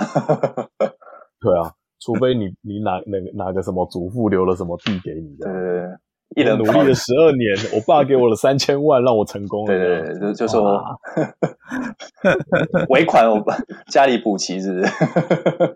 [1.41, 5.47] 对啊，除非你你哪哪哪个什么祖父留了什么地给你的。
[5.47, 5.89] 对对对。
[6.37, 9.67] 一人努力了十二年，我爸给我了三千万，让我成功了。
[9.67, 10.81] 对对对，就就说
[12.89, 13.45] 尾款我
[13.89, 14.93] 家里补齐，是不是？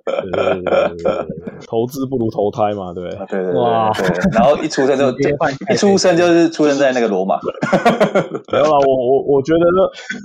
[0.05, 1.27] 对对对对对，
[1.67, 3.61] 投资不如投胎嘛，对对对对。
[3.61, 3.91] 哇，
[4.33, 5.11] 然后一出生就
[5.73, 7.41] 一出生就是出生在那个罗马。
[8.53, 9.83] 没有啦，我我我觉得呢，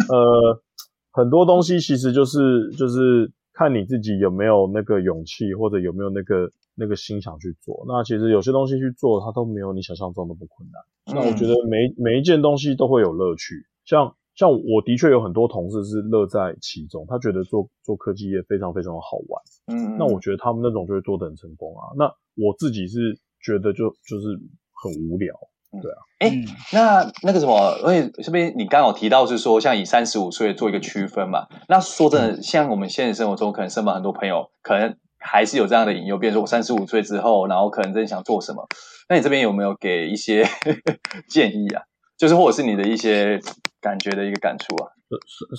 [0.09, 0.61] 呃，
[1.11, 6.51] 很多东西其实就是就是看你自己有没有那个勇气，或者有没有那个。
[6.79, 10.81] 那个心想去做，那其实有些东西去做，它都没有你想象中那么困难。
[11.07, 19.43] 嗯、那我觉得每每一件东西都会有乐趣，像像我的确有很多同事是乐在其中，他觉得做做科技业非常非常的好玩。
[19.67, 21.91] 嗯，那我觉得他们那种就会做得很成功啊。
[21.97, 22.05] 那
[22.41, 24.39] 我自己是觉得就就是
[24.81, 25.35] 很无聊，
[25.81, 25.97] 对啊。
[26.19, 31.47] 哎、嗯，那那个什么，因为这边你刚好提到是说，像以三十五岁做一个区分嘛。
[31.67, 34.97] 那说真的，嗯、像我们现实生活中，可能身边很多朋友可能。
[35.19, 38.67] 还是有这样的引诱，比如说我三十五岁之后，然后可能真的想做什么？
[39.09, 40.45] 那你这边有没有给一些
[41.29, 41.81] 建议啊？
[42.17, 43.39] 就是或者是你的一些
[43.81, 44.91] 感觉的一个感触啊？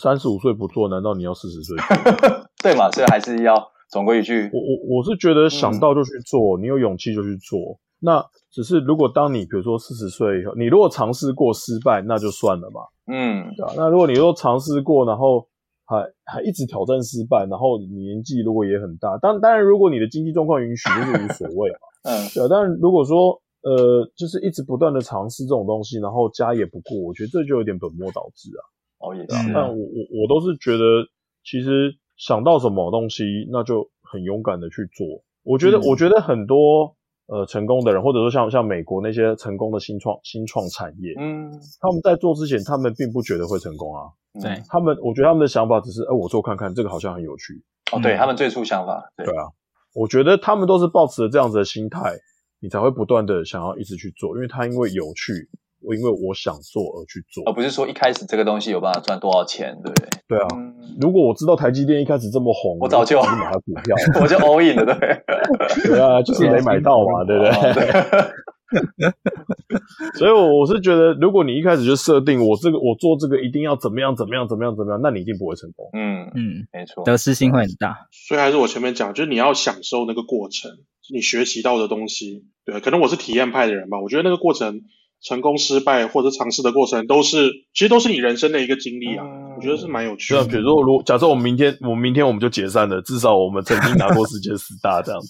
[0.00, 1.76] 三十五岁不做，难道你要四十岁？
[2.62, 2.90] 对嘛？
[2.90, 3.54] 所以还是要
[3.90, 7.78] 总归一句，我我我是觉得想到就去做，嗯、你有勇气就去做。
[8.02, 12.80] 那只是如果当你比如说四十岁以后，你如果尝试过失败，那就算了嘛。
[13.12, 13.72] 嗯，对啊。
[13.76, 15.46] 那如果你说尝试过，然后
[15.90, 21.78] 还还一直挑战失败，然后年纪如果也很大，当当然如果你的经济状况允许，就是无所谓嘛。
[22.04, 22.46] 嗯，对啊。
[22.48, 28.62] 但如果说呃，就是一直不断的尝试这种东西，然后家也不顾，我觉得这就有点本末倒置啊。
[29.00, 29.52] 哦，也是啊。
[29.52, 31.04] 但我我我都是觉得，
[31.44, 35.04] 其实想到什么东西，那就很勇敢的去做。
[35.42, 36.94] 我觉得，嗯、我觉得很多
[37.26, 44.08] 呃成功的人，或者说像像美国那些成功的新创新创产业，嗯，他们在做之前，他们并不觉得会成功啊。
[44.38, 44.62] 对。
[44.68, 47.64] 他们，我觉得他们的想法只是，哎、欸，我做看看，这个好像很有趣。
[47.92, 49.48] 哦，对他们最初想法，对，对啊，
[49.94, 52.14] 我觉得他们都是抱持了这样子的心态，
[52.60, 55.48] 你才会不断的想要一直去做，因为他因为有趣，
[55.82, 59.92] 我因为我想做而去做，而不是说一开始这个东西有办法赚多少钱，对。
[59.92, 60.08] 不对？
[60.28, 65.24] 对啊，嗯、如果我知道台积电一开始这么红，我早就我就买它股票， 我就 all in 了，对，
[65.90, 67.50] 对啊，就是没买到嘛， 对不对？
[67.50, 68.30] 哦对
[70.18, 75.88] 所以，我我是觉得，如果你一开始就设定我这个我做这个一定要怎么样怎么样怎么样怎么样，那你一定不会成功。
[75.92, 78.06] 嗯嗯，没错，得失心会很大。
[78.28, 80.70] 所以还是我前面讲，就是你要享受那个过程，
[81.12, 82.44] 你学习到的东西。
[82.64, 84.82] 对，可能我是体验派的人吧，我觉得那个过程，
[85.22, 89.24] 成功失败或者尝试的过程，都是其实都是你人生的一个经历啊。
[89.26, 90.44] 嗯、我觉得是蛮有趣的。
[90.44, 95.28] 比如说，如假设我们明天，我们明天我们就解散了，至少我们曾经拿过世界十大这样子。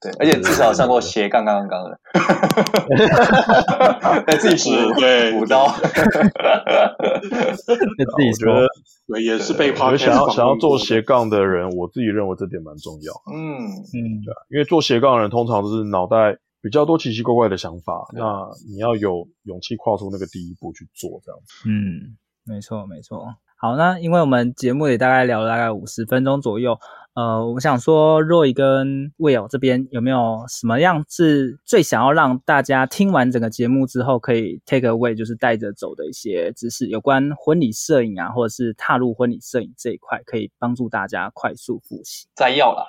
[0.00, 2.00] 对，而且至少上过斜杠杠杠的，
[4.26, 5.68] 在自己补对补刀，
[7.66, 8.66] 自己说，
[9.06, 9.94] 对，也是被夸。
[9.96, 13.12] 想要想要做斜杠的人，我自己认为这点蛮重要。
[13.30, 21.68] 嗯嗯，对，因为做斜杠的人通常都是脑袋比较多奇奇怪怪的想法，那你要有勇气跨出那个第一步去做这样子。
[21.68, 23.34] 嗯，没错没错。
[23.58, 26.78] 好，那因为我们节目也大概聊了大概五十分钟左右。
[27.14, 42.28] 呃，我想说，Roy 跟 Will 这边有没有什么样是最想要让大家听完整个节目之后可以 take away，就是带着走的一些知识，有关婚礼摄影啊，或者是踏入婚礼摄影这一块，可以帮助大家快速复习。
[42.36, 42.86] 摘要了。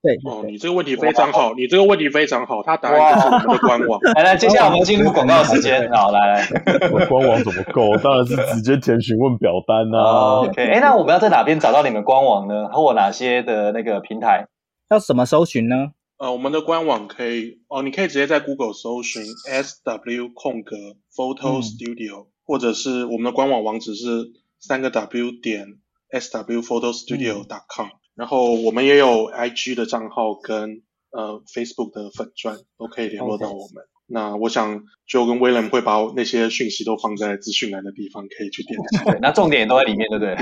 [0.00, 4.00] 对哦，你这个问题非常好，你这个问题非常好，他答案就是我们的官网。
[4.14, 6.46] 来来，接下来我们进入广告时间，好来来，
[6.94, 7.96] 我官网怎么够？
[7.96, 10.40] 当然是直接填询问表单呐、啊。
[10.42, 12.68] OK，哎，那我们要在哪边找到你们官网呢？
[12.68, 14.46] 或哪些的那个平台？
[14.88, 15.92] 要怎么搜寻呢？
[16.18, 20.76] 呃，我们的官网可以哦，你可以直接在 Google 搜寻 SW 空格
[21.12, 24.30] Photo Studio，、嗯、或者是我们的官网网址是
[24.60, 25.66] 三个 W 点
[26.12, 27.86] SWPhotoStudio.com。
[27.86, 33.84] 嗯然后我们也有 IG 的账号跟呃 Facebook 的粉钻，都可以联络到我们。
[33.84, 33.88] Okay.
[34.10, 39.18] 那我想就跟 William 会把那些讯息都放在资讯栏的地方，可以去点击。
[39.22, 40.34] 那重点也都在里面，对不对？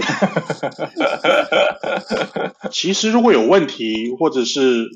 [2.73, 4.89] 其实如果有问题或者是。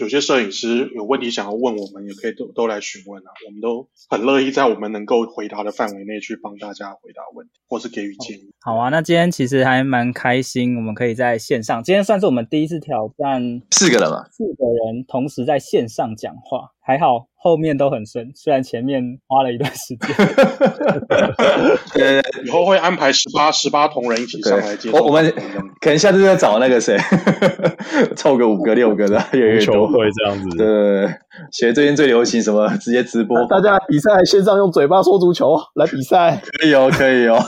[0.00, 8.50] 有些摄影师有问题想要问我们，也可以都都来询问啊，我们都很乐意在我们能够回答的范围内去帮大家回答问题，或是给予建议。
[8.60, 20.14] 好啊，那今天其实还蛮开心，我们可以在线上，今天算是我们第一次挑战四个人嘛，四个人同时在线上讲话，还好后面都很深，虽然前面花了一段时间。
[21.94, 24.98] 对，以后会安排十八十八同人一起上来接受。
[25.04, 25.32] 我们
[25.80, 26.98] 可能下次再找那个谁，
[28.16, 30.56] 凑个五个六个的，越越多会这样子。
[30.56, 31.06] 对，
[31.52, 32.68] 学最近最流行什么？
[32.78, 37.38] 直接直播，大家比赛线上用嘴巴说足球来比赛， 可以哦，可以哦。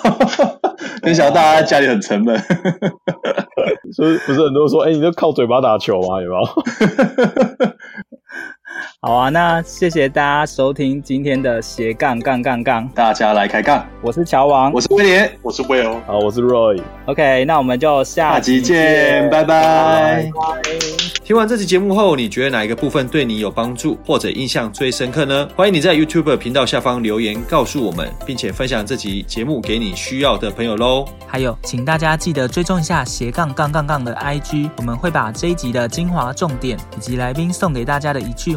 [1.03, 2.38] 没想到大家家里很沉闷，
[3.93, 6.20] 所以不是很多人说，哎、欸，你就靠嘴巴打球吗？
[6.22, 6.45] 有没有？
[9.01, 13.85] 好啊，那谢谢大家收听今天的斜杠杠杠杠，大家来开杠。
[14.03, 15.99] 我是乔王，我是威廉，我是 Will。
[16.07, 16.81] 好，我是 Roy。
[17.07, 20.31] OK，那我们就下集见，拜拜。
[21.25, 25.49] 听完这期节目后，你觉得哪一个部分对你有帮助，或者印象最深刻呢？
[25.55, 31.05] 欢迎你在 YouTube 频道下方留言告诉我们，并且分享这集节目给你需要的朋友喽。
[31.29, 38.57] 还有，请大家记得追踪一下斜杠杠杠杠的 IG，我们会把这一集的精华重点以及来宾送给大家的一句